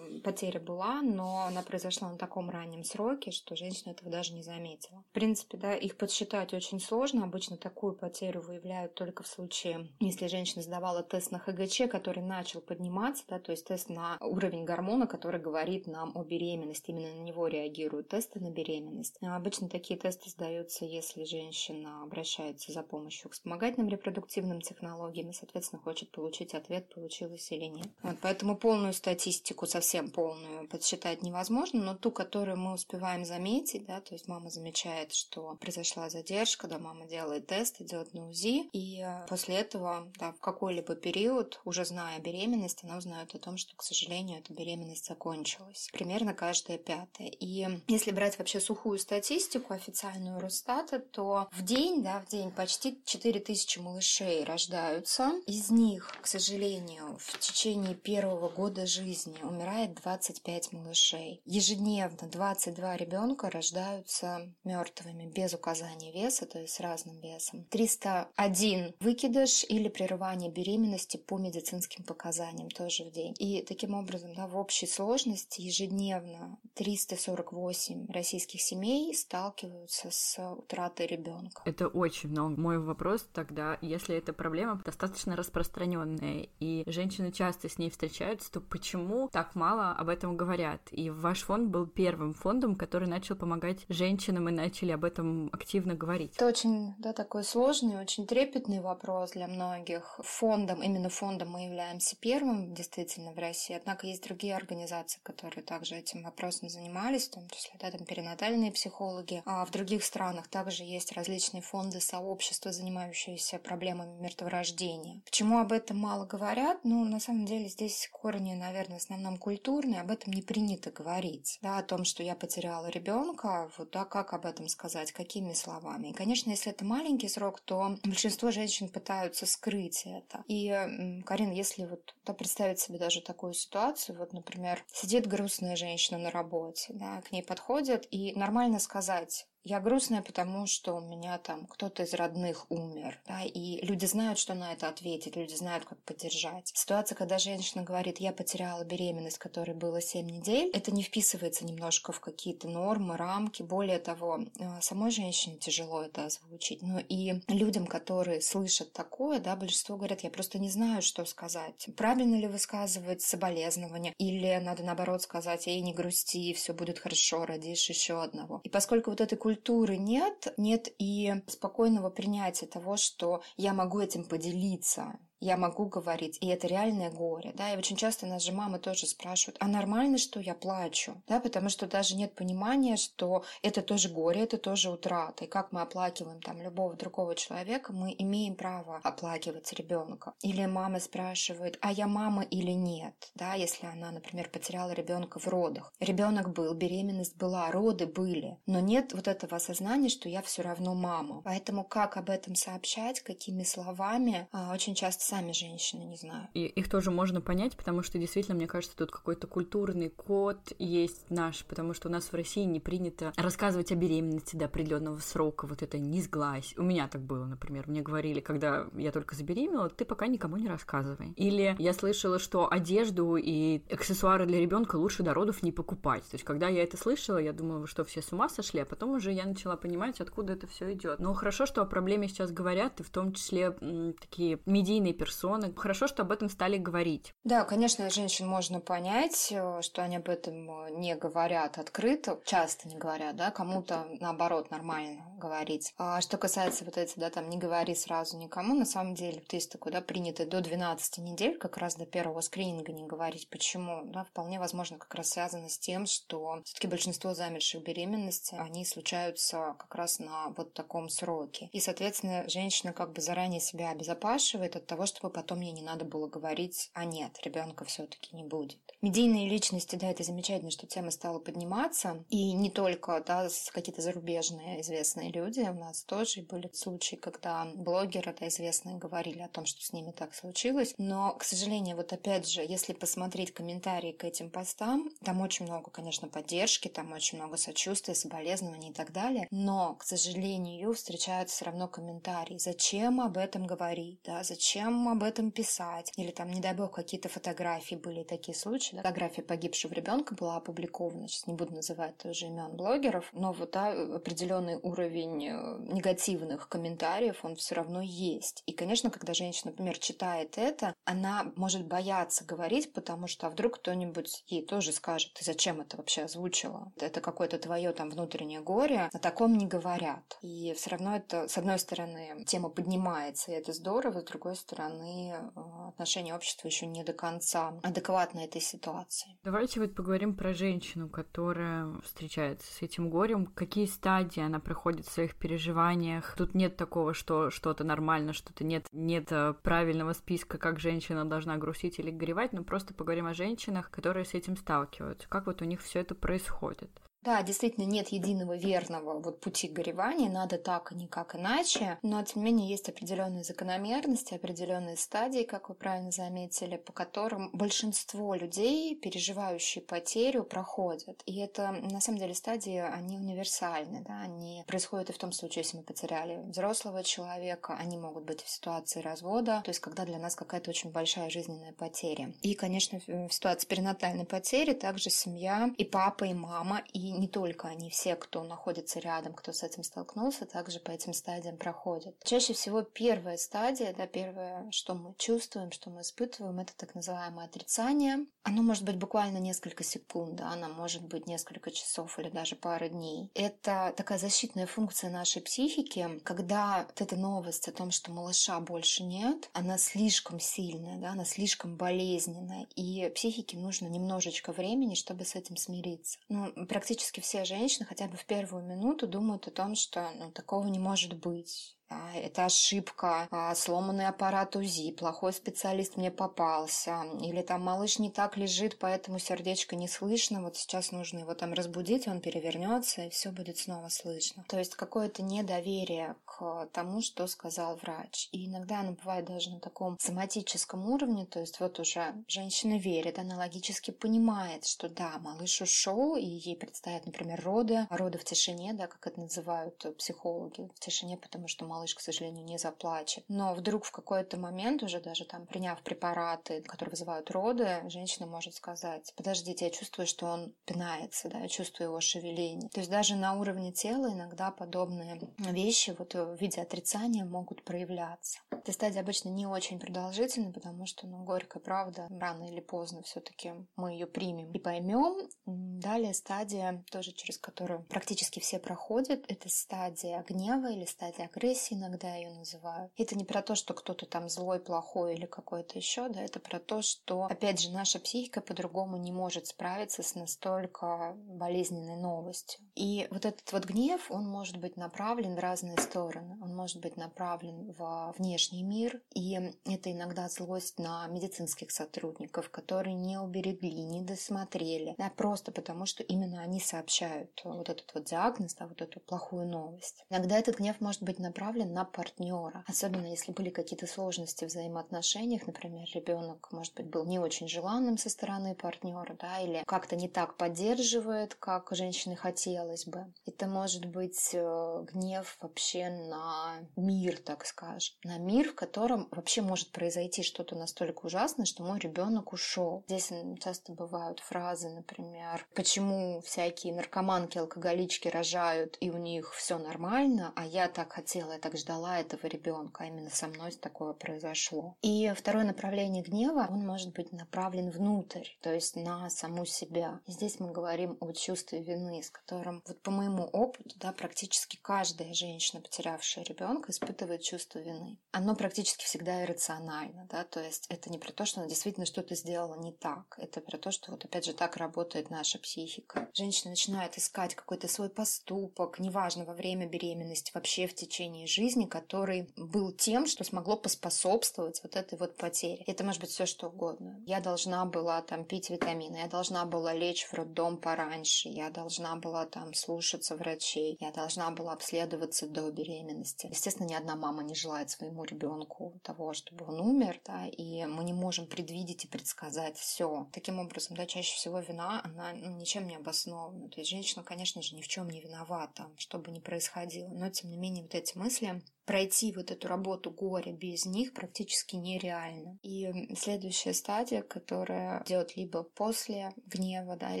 [0.24, 4.42] потеря потеря была, но она произошла на таком раннем сроке, что женщина этого даже не
[4.42, 5.02] заметила.
[5.10, 7.24] В принципе, да, их подсчитать очень сложно.
[7.24, 12.60] Обычно такую потерю выявляют только в случае, если женщина сдавала тест на ХГЧ, который начал
[12.60, 16.90] подниматься, да, то есть тест на уровень гормона, который говорит нам о беременности.
[16.90, 19.16] Именно на него реагируют тесты на беременность.
[19.22, 25.32] А обычно такие тесты сдаются, если женщина обращается за помощью к вспомогательным репродуктивным технологиям и,
[25.32, 27.88] соответственно, хочет получить ответ, получилось или нет.
[28.02, 30.35] Вот, поэтому полную статистику, совсем полную,
[30.70, 36.10] подсчитать невозможно, но ту, которую мы успеваем заметить, да, то есть мама замечает, что произошла
[36.10, 40.94] задержка, да, мама делает тест, идет на УЗИ, и э, после этого, да, в какой-либо
[40.94, 45.88] период, уже зная беременность, она узнает о том, что, к сожалению, эта беременность закончилась.
[45.92, 47.28] Примерно каждая пятая.
[47.28, 52.98] И если брать вообще сухую статистику официальную Росстата, то в день, да, в день почти
[53.04, 55.32] 4000 малышей рождаются.
[55.46, 59.94] Из них, к сожалению, в течение первого года жизни умирает
[60.26, 61.40] 25 малышей.
[61.44, 67.64] Ежедневно 22 ребенка рождаются мертвыми без указания веса, то есть с разным весом.
[67.70, 73.34] 301 выкидыш или прерывание беременности по медицинским показаниям тоже в день.
[73.38, 81.62] И таким образом, да, в общей сложности ежедневно 348 российских семей сталкиваются с утратой ребенка.
[81.64, 82.60] Это очень много.
[82.60, 88.60] Мой вопрос тогда, если эта проблема достаточно распространенная, и женщины часто с ней встречаются, то
[88.60, 90.80] почему так мало об этом говорят?
[90.90, 95.94] И ваш фонд был первым фондом, который начал помогать женщинам и начали об этом активно
[95.94, 96.34] говорить.
[96.36, 100.18] Это очень, да, такой сложный, очень трепетный вопрос для многих.
[100.22, 105.96] Фондом, именно фондом мы являемся первым действительно в России, однако есть другие организации, которые также
[105.96, 109.42] этим вопросом занимались, в том числе, да, там перинатальные психологи.
[109.46, 115.20] А в других странах также есть различные фонды, сообщества, занимающиеся проблемами мертворождения.
[115.24, 116.80] Почему об этом мало говорят?
[116.84, 121.58] Ну, на самом деле здесь корни, наверное, в основном культурные, об этом не принято говорить.
[121.62, 126.08] Да, о том, что я потеряла ребенка, вот да, как об этом сказать, какими словами.
[126.08, 130.44] И, конечно, если это маленький срок, то большинство женщин пытаются скрыть это.
[130.48, 136.18] И, Карин, если вот да, представить себе даже такую ситуацию, вот, например, сидит грустная женщина
[136.18, 141.38] на работе, да, к ней подходят, и нормально сказать, я грустная, потому что у меня
[141.38, 145.84] там кто-то из родных умер, да, и люди знают, что на это ответить, люди знают,
[145.84, 146.70] как поддержать.
[146.72, 152.12] Ситуация, когда женщина говорит, я потеряла беременность, которой было 7 недель, это не вписывается немножко
[152.12, 153.64] в какие-то нормы, рамки.
[153.64, 156.82] Более того, э, самой женщине тяжело это озвучить.
[156.82, 161.88] Но и людям, которые слышат такое, да, большинство говорят, я просто не знаю, что сказать.
[161.96, 164.14] Правильно ли высказывать соболезнования?
[164.18, 168.60] Или надо наоборот сказать, ей не грусти, все будет хорошо, родишь еще одного.
[168.62, 174.00] И поскольку вот этой культуры культуры нет, нет и спокойного принятия того, что я могу
[174.00, 178.52] этим поделиться, я могу говорить, и это реальное горе, да, и очень часто нас же
[178.52, 183.44] мамы тоже спрашивают, а нормально, что я плачу, да, потому что даже нет понимания, что
[183.62, 188.14] это тоже горе, это тоже утрата, и как мы оплакиваем там любого другого человека, мы
[188.18, 190.34] имеем право оплакивать ребенка.
[190.42, 195.46] Или мама спрашивает, а я мама или нет, да, если она, например, потеряла ребенка в
[195.46, 195.92] родах.
[196.00, 200.94] Ребенок был, беременность была, роды были, но нет вот этого осознания, что я все равно
[200.94, 201.42] мама.
[201.44, 206.48] Поэтому как об этом сообщать, какими словами, а, очень часто сами женщины, не знаю.
[206.54, 211.30] И их тоже можно понять, потому что действительно, мне кажется, тут какой-то культурный код есть
[211.30, 215.66] наш, потому что у нас в России не принято рассказывать о беременности до определенного срока,
[215.66, 216.74] вот это не сглазь.
[216.76, 217.88] У меня так было, например.
[217.88, 221.32] Мне говорили, когда я только забеременела, ты пока никому не рассказывай.
[221.36, 226.22] Или я слышала, что одежду и аксессуары для ребенка лучше до родов не покупать.
[226.24, 229.10] То есть, когда я это слышала, я думала, что все с ума сошли, а потом
[229.10, 231.18] уже я начала понимать, откуда это все идет.
[231.18, 235.72] Но хорошо, что о проблеме сейчас говорят, и в том числе м, такие медийные персоны.
[235.74, 237.34] Хорошо, что об этом стали говорить.
[237.44, 242.88] Да, конечно, женщин можно понять, э, что они об этом э, не говорят открыто, часто
[242.88, 245.92] не говорят, да, кому-то наоборот нормально говорить.
[245.98, 249.52] А что касается вот этих, да, там, не говори сразу никому, на самом деле, вот
[249.52, 253.48] есть такой, да, принятый до 12 недель, как раз до первого скрининга не говорить.
[253.50, 254.02] Почему?
[254.04, 259.74] Да, вполне возможно, как раз связано с тем, что все-таки большинство замерших беременностей, они случаются
[259.78, 261.68] как раз на вот таком сроке.
[261.72, 266.04] И, соответственно, женщина как бы заранее себя обезопашивает от того, чтобы потом ей не надо
[266.04, 268.78] было говорить, а нет, ребенка все-таки не будет.
[269.02, 272.24] Медийные личности, да, это замечательно, что тема стала подниматься.
[272.28, 275.60] И не только, да, какие-то зарубежные известные люди.
[275.60, 280.12] У нас тоже были случаи, когда блогеры, да, известные, говорили о том, что с ними
[280.12, 280.94] так случилось.
[280.98, 285.90] Но, к сожалению, вот опять же, если посмотреть комментарии к этим постам, там очень много,
[285.90, 289.46] конечно, поддержки, там очень много сочувствия, соболезнований и так далее.
[289.50, 292.58] Но, к сожалению, встречаются все равно комментарии.
[292.58, 296.12] Зачем об этом говорить, да, зачем зачем об этом писать?
[296.16, 298.96] Или там, не дай бог, какие-то фотографии были такие случаи.
[298.96, 299.02] Да?
[299.02, 301.28] Фотография погибшего ребенка была опубликована.
[301.28, 307.44] Сейчас не буду называть тоже имен блогеров, но вот да, определенный уровень э, негативных комментариев,
[307.44, 308.62] он все равно есть.
[308.66, 313.76] И, конечно, когда женщина, например, читает это, она может бояться говорить, потому что а вдруг
[313.76, 316.92] кто-нибудь ей тоже скажет, ты зачем это вообще озвучила?
[317.00, 320.38] Это какое-то твое там внутреннее горе, о таком не говорят.
[320.42, 324.85] И все равно это, с одной стороны, тема поднимается, и это здорово, с другой стороны,
[324.92, 329.36] э, отношение общества еще не до конца адекватно этой ситуации.
[329.44, 333.46] Давайте вот поговорим про женщину, которая встречается с этим горем.
[333.46, 336.34] Какие стадии она проходит в своих переживаниях?
[336.36, 341.56] Тут нет такого, что что-то нормально, что-то нет, нет э, правильного списка, как женщина должна
[341.56, 345.28] грустить или горевать, но просто поговорим о женщинах, которые с этим сталкиваются.
[345.28, 346.90] Как вот у них все это происходит?
[347.26, 352.44] Да, действительно, нет единого верного вот пути горевания, надо так, а никак иначе, но тем
[352.44, 358.94] не менее есть определенные закономерности, определенные стадии, как вы правильно заметили, по которым большинство людей,
[358.94, 361.20] переживающие потерю, проходят.
[361.26, 365.64] И это, на самом деле, стадии, они универсальны, да, они происходят и в том случае,
[365.64, 370.20] если мы потеряли взрослого человека, они могут быть в ситуации развода, то есть когда для
[370.20, 372.32] нас какая-то очень большая жизненная потеря.
[372.42, 377.68] И, конечно, в ситуации перинатальной потери также семья и папа, и мама, и не только
[377.68, 382.14] они, все, кто находится рядом, кто с этим столкнулся, также по этим стадиям проходят.
[382.24, 387.46] Чаще всего первая стадия, да, первое, что мы чувствуем, что мы испытываем, это так называемое
[387.46, 388.26] отрицание.
[388.42, 392.88] Оно может быть буквально несколько секунд, да, оно может быть несколько часов или даже пара
[392.88, 393.30] дней.
[393.34, 399.02] Это такая защитная функция нашей психики, когда вот эта новость о том, что малыша больше
[399.02, 405.34] нет, она слишком сильная, да, она слишком болезненная, и психике нужно немножечко времени, чтобы с
[405.34, 406.18] этим смириться.
[406.28, 410.30] Ну, практически практически все женщины хотя бы в первую минуту думают о том, что ну,
[410.32, 417.42] такого не может быть это ошибка, а, сломанный аппарат УЗИ, плохой специалист мне попался, или
[417.42, 422.08] там малыш не так лежит, поэтому сердечко не слышно, вот сейчас нужно его там разбудить,
[422.08, 424.44] он перевернется, и все будет снова слышно.
[424.48, 428.28] То есть какое-то недоверие к тому, что сказал врач.
[428.32, 433.18] И иногда оно бывает даже на таком соматическом уровне, то есть вот уже женщина верит,
[433.18, 438.72] она логически понимает, что да, малыш ушел, и ей предстоят, например, роды, роды в тишине,
[438.72, 443.24] да, как это называют психологи, в тишине, потому что малыш, к сожалению, не заплачет.
[443.28, 448.54] Но вдруг в какой-то момент, уже даже там приняв препараты, которые вызывают роды, женщина может
[448.54, 452.68] сказать, подождите, я чувствую, что он пинается, да, я чувствую его шевеление.
[452.70, 458.40] То есть даже на уровне тела иногда подобные вещи вот в виде отрицания могут проявляться.
[458.50, 463.52] Эта стадия обычно не очень продолжительна, потому что, ну, горькая правда, рано или поздно все-таки
[463.76, 465.28] мы ее примем и поймем.
[465.44, 471.74] Далее стадия, тоже через которую практически все проходят, это стадия гнева или стадия агрессии, агрессии
[471.74, 472.92] иногда ее называют.
[472.96, 476.58] Это не про то, что кто-то там злой, плохой или какой-то еще, да, это про
[476.58, 482.60] то, что, опять же, наша психика по-другому не может справиться с настолько болезненной новостью.
[482.74, 486.36] И вот этот вот гнев, он может быть направлен в разные стороны.
[486.42, 492.94] Он может быть направлен во внешний мир, и это иногда злость на медицинских сотрудников, которые
[492.94, 498.54] не уберегли, не досмотрели, да, просто потому, что именно они сообщают вот этот вот диагноз,
[498.54, 500.04] да, вот эту плохую новость.
[500.10, 502.64] Иногда этот гнев может быть направлен направлен на партнера.
[502.66, 507.98] Особенно если были какие-то сложности в взаимоотношениях, например, ребенок, может быть, был не очень желанным
[507.98, 513.12] со стороны партнера, да, или как-то не так поддерживает, как женщине хотелось бы.
[513.26, 519.42] Это может быть э, гнев вообще на мир, так скажем, на мир, в котором вообще
[519.42, 522.84] может произойти что-то настолько ужасное, что мой ребенок ушел.
[522.88, 530.32] Здесь часто бывают фразы, например, почему всякие наркоманки, алкоголички рожают и у них все нормально,
[530.36, 534.76] а я так хотела я так ждала этого ребенка, именно со мной такое произошло.
[534.82, 540.00] И второе направление гнева, он может быть направлен внутрь, то есть на саму себя.
[540.06, 544.58] И здесь мы говорим о чувстве вины, с которым, вот по моему опыту, да, практически
[544.60, 548.00] каждая женщина, потерявшая ребенка, испытывает чувство вины.
[548.10, 552.16] Оно практически всегда иррационально, да, то есть это не про то, что она действительно что-то
[552.16, 556.08] сделала не так, это про то, что вот опять же так работает наша психика.
[556.12, 561.35] Женщина начинает искать какой-то свой поступок, неважно, во время беременности, вообще в течение жизни,
[561.68, 565.62] который был тем, что смогло поспособствовать вот этой вот потере.
[565.66, 567.00] Это может быть все что угодно.
[567.06, 571.96] Я должна была там пить витамины, я должна была лечь в роддом пораньше, я должна
[571.96, 576.28] была там слушаться врачей, я должна была обследоваться до беременности.
[576.30, 580.84] Естественно, ни одна мама не желает своему ребенку того, чтобы он умер, да, и мы
[580.84, 583.08] не можем предвидеть и предсказать все.
[583.12, 586.48] Таким образом, да, чаще всего вина, она ну, ничем не обоснована.
[586.48, 589.88] То есть женщина, конечно же, ни в чем не виновата, что бы ни происходило.
[589.88, 593.92] Но, тем не менее, вот эти мысли мысли пройти вот эту работу горя без них
[593.92, 595.38] практически нереально.
[595.42, 600.00] И следующая стадия, которая идет либо после гнева, да,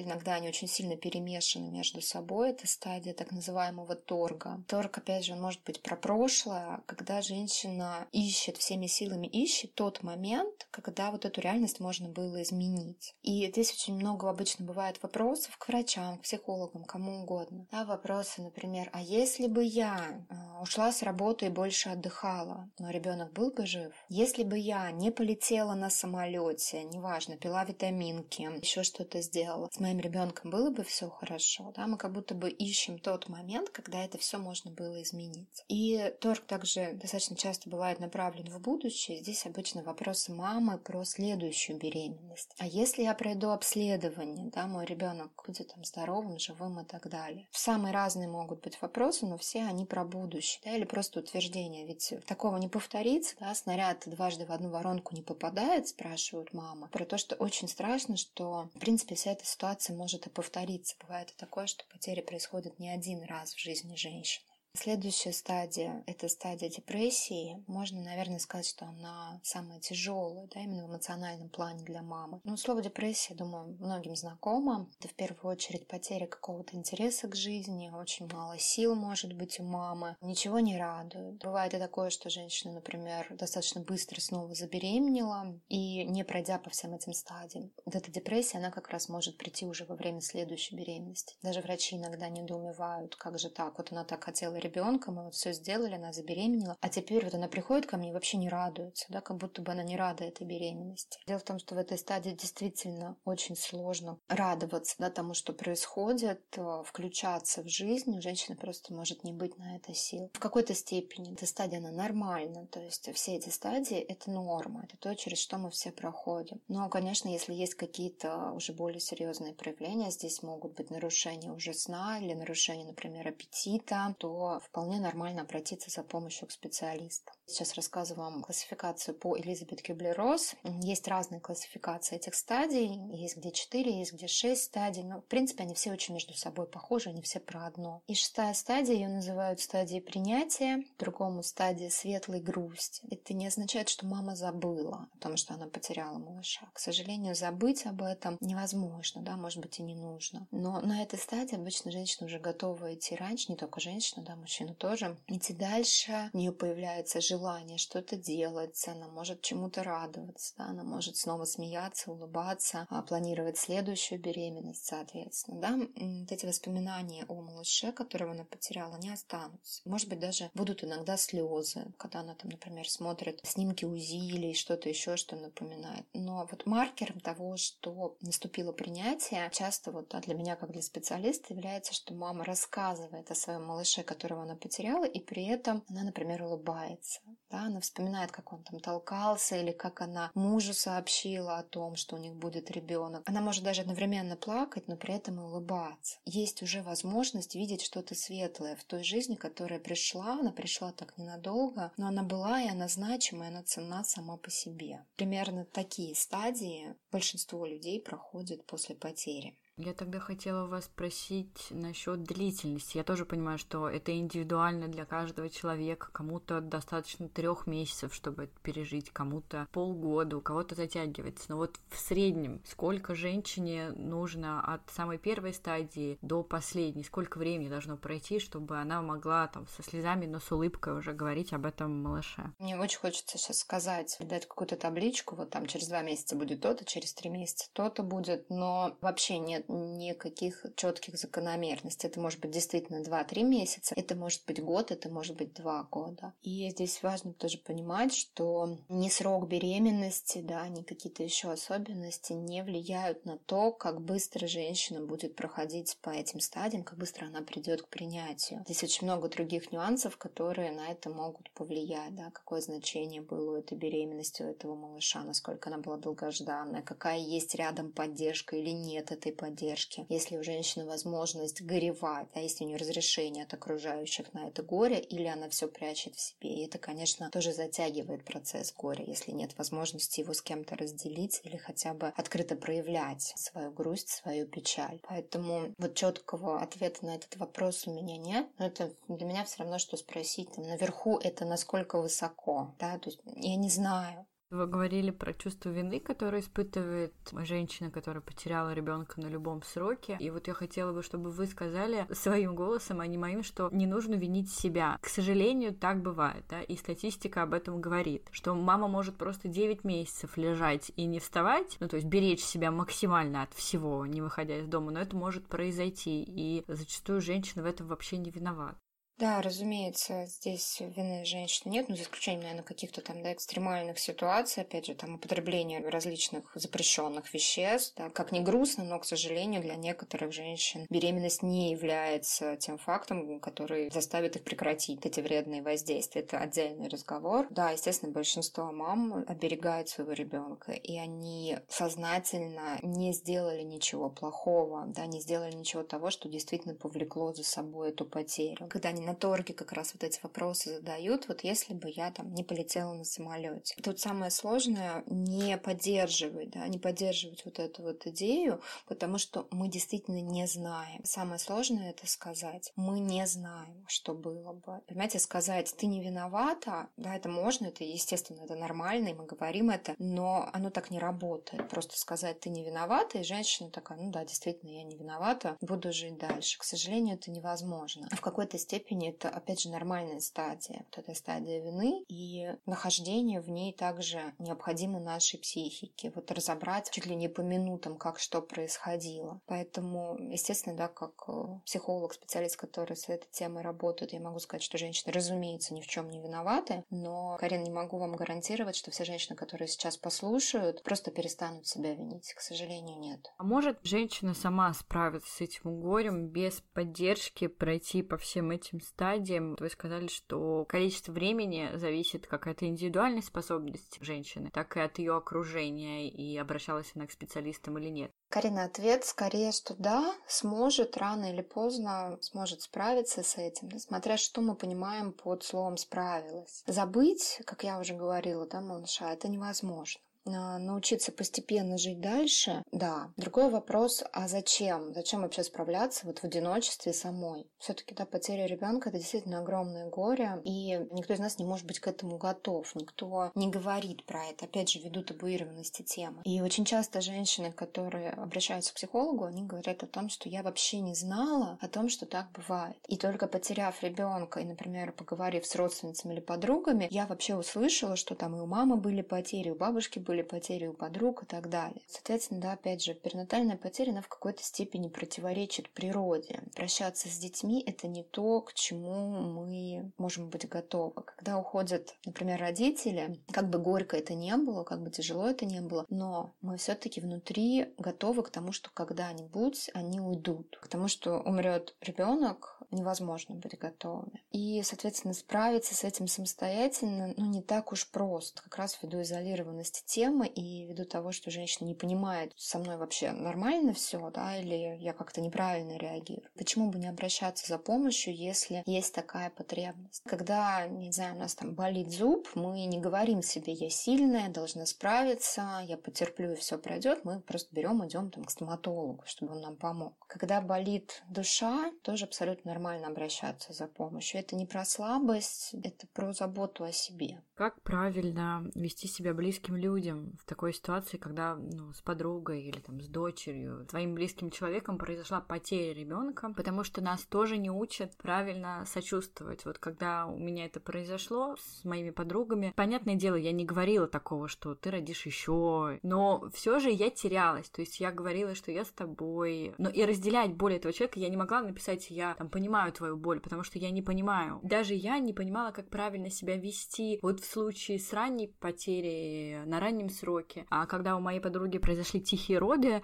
[0.00, 4.64] иногда они очень сильно перемешаны между собой, это стадия так называемого торга.
[4.68, 10.68] Торг, опять же, может быть про прошлое, когда женщина ищет всеми силами, ищет тот момент,
[10.70, 13.14] когда вот эту реальность можно было изменить.
[13.22, 17.66] И здесь очень много обычно бывает вопросов к врачам, к психологам, кому угодно.
[17.72, 23.32] Да, вопросы, например, а если бы я а, ушла с работы больше отдыхала, но ребенок
[23.32, 23.94] был бы жив?
[24.10, 29.98] Если бы я не полетела на самолете, неважно, пила витаминки, еще что-то сделала, с моим
[29.98, 34.18] ребенком было бы все хорошо, да, мы как будто бы ищем тот момент, когда это
[34.18, 35.64] все можно было изменить.
[35.68, 39.22] И торг также достаточно часто бывает направлен в будущее.
[39.22, 42.54] Здесь обычно вопросы мамы про следующую беременность.
[42.58, 47.48] А если я пройду обследование, да, мой ребенок будет там здоровым, живым и так далее.
[47.52, 51.45] Самые разные могут быть вопросы, но все они про будущее, да, или просто утверждение.
[51.86, 56.88] Ведь такого не повторится, да, снаряд дважды в одну воронку не попадает, спрашивают мама.
[56.88, 60.96] Про то, что очень страшно, что, в принципе, вся эта ситуация может и повториться.
[61.00, 64.44] Бывает и такое, что потери происходят не один раз в жизни женщины.
[64.76, 67.64] Следующая стадия– это стадия депрессии.
[67.66, 72.40] Можно, наверное, сказать, что она самая тяжелая, да, именно в эмоциональном плане для мамы.
[72.44, 74.86] Ну, слово депрессия, думаю, многим знакомо.
[74.98, 79.62] Это в первую очередь потеря какого-то интереса к жизни, очень мало сил может быть у
[79.62, 81.42] мамы, ничего не радует.
[81.42, 86.94] Бывает и такое, что женщина, например, достаточно быстро снова забеременела и не пройдя по всем
[86.94, 87.72] этим стадиям.
[87.86, 91.36] Вот эта депрессия, она как раз может прийти уже во время следующей беременности.
[91.42, 95.52] Даже врачи иногда недоумевают, как же так, вот она так хотела ребенка, мы вот все
[95.52, 99.20] сделали, она забеременела, а теперь вот она приходит ко мне и вообще не радуется, да,
[99.20, 101.18] как будто бы она не рада этой беременности.
[101.26, 106.42] Дело в том, что в этой стадии действительно очень сложно радоваться, да, тому, что происходит,
[106.56, 110.30] э, включаться в жизнь, у женщины просто может не быть на это сил.
[110.34, 114.96] В какой-то степени эта стадия, она нормальна, то есть все эти стадии— это норма, это
[114.96, 116.60] то, через что мы все проходим.
[116.68, 122.18] Но, конечно, если есть какие-то уже более серьезные проявления, здесь могут быть нарушения уже сна
[122.18, 127.32] или нарушения, например, аппетита, то вполне нормально обратиться за помощью к специалисту.
[127.46, 130.54] Сейчас рассказываю вам классификацию по Элизабет Кюблер-Росс.
[130.82, 133.00] Есть разные классификации этих стадий.
[133.12, 135.02] Есть где 4, есть где 6 стадий.
[135.02, 138.02] Но, в принципе, они все очень между собой похожи, они все про одно.
[138.06, 143.02] И шестая стадия, ее называют стадией принятия, другому стадия светлой грусти.
[143.10, 146.68] Это не означает, что мама забыла о том, что она потеряла малыша.
[146.72, 150.46] К сожалению, забыть об этом невозможно, да, может быть и не нужно.
[150.50, 154.74] Но на этой стадии обычно женщина уже готова идти раньше, не только женщина, да, мужчина
[154.74, 156.30] тоже, идти дальше.
[156.32, 162.12] У нее появляется желание что-то делать, она может чему-то радоваться, да, она может снова смеяться,
[162.12, 165.60] улыбаться, а планировать следующую беременность, соответственно.
[165.60, 165.76] Да.
[165.76, 169.82] Вот эти воспоминания о малыше, которого она потеряла, не останутся.
[169.84, 174.88] Может быть, даже будут иногда слезы, когда она там, например, смотрит снимки УЗИ или что-то
[174.88, 176.06] еще, что напоминает.
[176.14, 181.52] Но вот маркером того, что наступило принятие, часто вот да, для меня, как для специалиста,
[181.52, 186.42] является, что мама рассказывает о своем малыше, которого она потеряла, и при этом она, например,
[186.42, 187.20] улыбается.
[187.48, 192.16] Да, она вспоминает, как он там толкался, или как она мужу сообщила о том, что
[192.16, 193.22] у них будет ребенок.
[193.28, 196.18] Она может даже одновременно плакать, но при этом и улыбаться.
[196.24, 200.40] Есть уже возможность видеть что-то светлое в той жизни, которая пришла.
[200.40, 204.50] Она пришла так ненадолго, но она была, и она значима, и она ценна сама по
[204.50, 205.06] себе.
[205.14, 209.56] Примерно такие стадии большинство людей проходит после потери.
[209.78, 212.96] Я тогда хотела вас спросить насчет длительности.
[212.96, 216.08] Я тоже понимаю, что это индивидуально для каждого человека.
[216.12, 221.44] Кому-то достаточно трех месяцев, чтобы это пережить, кому-то полгода, у кого-то затягивается.
[221.50, 227.04] Но вот в среднем сколько женщине нужно от самой первой стадии до последней?
[227.04, 231.52] Сколько времени должно пройти, чтобы она могла там со слезами, но с улыбкой уже говорить
[231.52, 232.50] об этом малыше?
[232.58, 236.86] Мне очень хочется сейчас сказать, дать какую-то табличку, вот там через два месяца будет то-то,
[236.86, 242.08] через три месяца то-то будет, но вообще нет никаких четких закономерностей.
[242.08, 246.32] Это может быть действительно 2-3 месяца, это может быть год, это может быть 2 года.
[246.42, 252.62] И здесь важно тоже понимать, что ни срок беременности, да, ни какие-то еще особенности не
[252.62, 257.82] влияют на то, как быстро женщина будет проходить по этим стадиям, как быстро она придет
[257.82, 258.62] к принятию.
[258.64, 263.56] Здесь очень много других нюансов, которые на это могут повлиять, да, какое значение было у
[263.56, 269.10] этой беременности, у этого малыша, насколько она была долгожданная, какая есть рядом поддержка или нет
[269.10, 274.32] этой поддержки поддержки, если у женщины возможность горевать, а если у нее разрешение от окружающих
[274.34, 276.50] на это горе, или она все прячет в себе.
[276.50, 281.56] И это, конечно, тоже затягивает процесс горя, если нет возможности его с кем-то разделить или
[281.56, 285.00] хотя бы открыто проявлять свою грусть, свою печаль.
[285.08, 288.46] Поэтому вот четкого ответа на этот вопрос у меня нет.
[288.58, 292.74] Но это для меня все равно, что спросить там, наверху это насколько высоко.
[292.78, 292.98] Да?
[292.98, 294.25] То есть я не знаю.
[294.50, 300.16] Вы говорили про чувство вины, которое испытывает женщина, которая потеряла ребенка на любом сроке.
[300.20, 303.86] И вот я хотела бы, чтобы вы сказали своим голосом, а не моим, что не
[303.86, 304.98] нужно винить себя.
[305.02, 309.82] К сожалению, так бывает, да, и статистика об этом говорит, что мама может просто 9
[309.82, 314.58] месяцев лежать и не вставать, ну, то есть беречь себя максимально от всего, не выходя
[314.58, 318.78] из дома, но это может произойти, и зачастую женщина в этом вообще не виновата.
[319.18, 324.62] Да, разумеется, здесь вины женщины нет, ну, за исключением, наверное, каких-то там, да, экстремальных ситуаций,
[324.62, 329.76] опять же, там, употребления различных запрещенных веществ, да, как ни грустно, но, к сожалению, для
[329.76, 336.20] некоторых женщин беременность не является тем фактом, который заставит их прекратить эти вредные воздействия.
[336.20, 337.46] Это отдельный разговор.
[337.48, 345.06] Да, естественно, большинство мам оберегают своего ребенка, и они сознательно не сделали ничего плохого, да,
[345.06, 348.68] не сделали ничего того, что действительно повлекло за собой эту потерю.
[348.68, 352.34] Когда они на торге как раз вот эти вопросы задают, вот если бы я там
[352.34, 353.74] не полетела на самолете.
[353.82, 359.68] Тут самое сложное не поддерживать, да, не поддерживать вот эту вот идею, потому что мы
[359.68, 361.04] действительно не знаем.
[361.04, 362.72] Самое сложное это сказать.
[362.74, 364.80] Мы не знаем, что было бы.
[364.88, 369.70] Понимаете, сказать, ты не виновата, да, это можно, это естественно, это нормально, и мы говорим
[369.70, 371.68] это, но оно так не работает.
[371.68, 375.92] Просто сказать, ты не виновата, и женщина такая, ну да, действительно, я не виновата, буду
[375.92, 376.58] жить дальше.
[376.58, 378.08] К сожалению, это невозможно.
[378.10, 380.84] В какой-то степени степени это, опять же, нормальная стадия.
[380.90, 386.12] Вот эта стадия вины, и нахождение в ней также необходимо нашей психике.
[386.14, 389.40] Вот разобрать чуть ли не по минутам, как что происходило.
[389.46, 391.32] Поэтому, естественно, да, как э,
[391.64, 395.86] психолог, специалист, который с этой темой работает, я могу сказать, что женщины, разумеется, ни в
[395.86, 400.82] чем не виноваты, но, Карин, не могу вам гарантировать, что все женщины, которые сейчас послушают,
[400.82, 402.32] просто перестанут себя винить.
[402.34, 403.32] К сожалению, нет.
[403.38, 409.56] А может женщина сама справиться с этим горем без поддержки, пройти по всем этим стадиям.
[409.58, 415.16] Вы сказали, что количество времени зависит как от индивидуальной способности женщины, так и от ее
[415.16, 418.10] окружения, и обращалась она к специалистам или нет.
[418.28, 424.40] Карина, ответ скорее, что да, сможет рано или поздно, сможет справиться с этим, смотря что
[424.40, 426.64] мы понимаем под словом «справилась».
[426.66, 430.00] Забыть, как я уже говорила, да, малыша, это невозможно.
[430.26, 433.12] А, научиться постепенно жить дальше, да.
[433.16, 434.92] Другой вопрос, а зачем?
[434.94, 437.46] Зачем вообще справляться вот в одиночестве самой?
[437.58, 441.80] Все-таки, да, потеря ребенка это действительно огромное горе, и никто из нас не может быть
[441.80, 446.22] к этому готов, никто не говорит про это, опять же, ввиду табуированности темы.
[446.24, 450.80] И очень часто женщины, которые обращаются к психологу, они говорят о том, что я вообще
[450.80, 452.76] не знала о том, что так бывает.
[452.88, 458.14] И только потеряв ребенка и, например, поговорив с родственницами или подругами, я вообще услышала, что
[458.14, 461.50] там и у мамы были потери, у бабушки были были потери у подруг и так
[461.50, 461.82] далее.
[461.88, 466.42] Соответственно, да, опять же, перинатальная потеря, она в какой-то степени противоречит природе.
[466.54, 471.02] Прощаться с детьми– это не то, к чему мы можем быть готовы.
[471.02, 475.60] Когда уходят, например, родители, как бы горько это не было, как бы тяжело это не
[475.60, 481.20] было, но мы все-таки внутри готовы к тому, что когда-нибудь они уйдут, к тому, что
[481.20, 484.22] умрет ребенок, невозможно быть готовыми.
[484.30, 489.84] И, соответственно, справиться с этим самостоятельно, ну, не так уж просто, как раз ввиду изолированности
[490.06, 494.76] темы и ввиду того, что женщина не понимает, со мной вообще нормально все, да, или
[494.78, 496.30] я как-то неправильно реагирую.
[496.36, 500.02] Почему бы не обращаться за помощью, если есть такая потребность?
[500.06, 504.66] Когда, не знаю, у нас там болит зуб, мы не говорим себе, я сильная, должна
[504.66, 509.40] справиться, я потерплю и все пройдет, мы просто берем, идем там к стоматологу, чтобы он
[509.40, 509.94] нам помог.
[510.06, 514.20] Когда болит душа, тоже абсолютно нормально обращаться за помощью.
[514.20, 517.20] Это не про слабость, это про заботу о себе.
[517.36, 522.80] Как правильно вести себя близким людям в такой ситуации, когда ну, с подругой или там
[522.80, 528.64] с дочерью, твоим близким человеком произошла потеря ребенка, потому что нас тоже не учат правильно
[528.64, 529.44] сочувствовать.
[529.44, 534.28] Вот когда у меня это произошло с моими подругами, понятное дело, я не говорила такого,
[534.28, 537.50] что ты родишь еще, но все же я терялась.
[537.50, 541.10] То есть я говорила, что я с тобой, но и разделять боль этого человека я
[541.10, 544.40] не могла написать, я там понимаю, твою боль, потому что я не понимаю.
[544.42, 549.60] Даже я не понимала, как правильно себя вести вот в случае с ранней потерей на
[549.60, 550.46] раннем сроке.
[550.48, 552.82] А когда у моей подруги произошли тихие роды,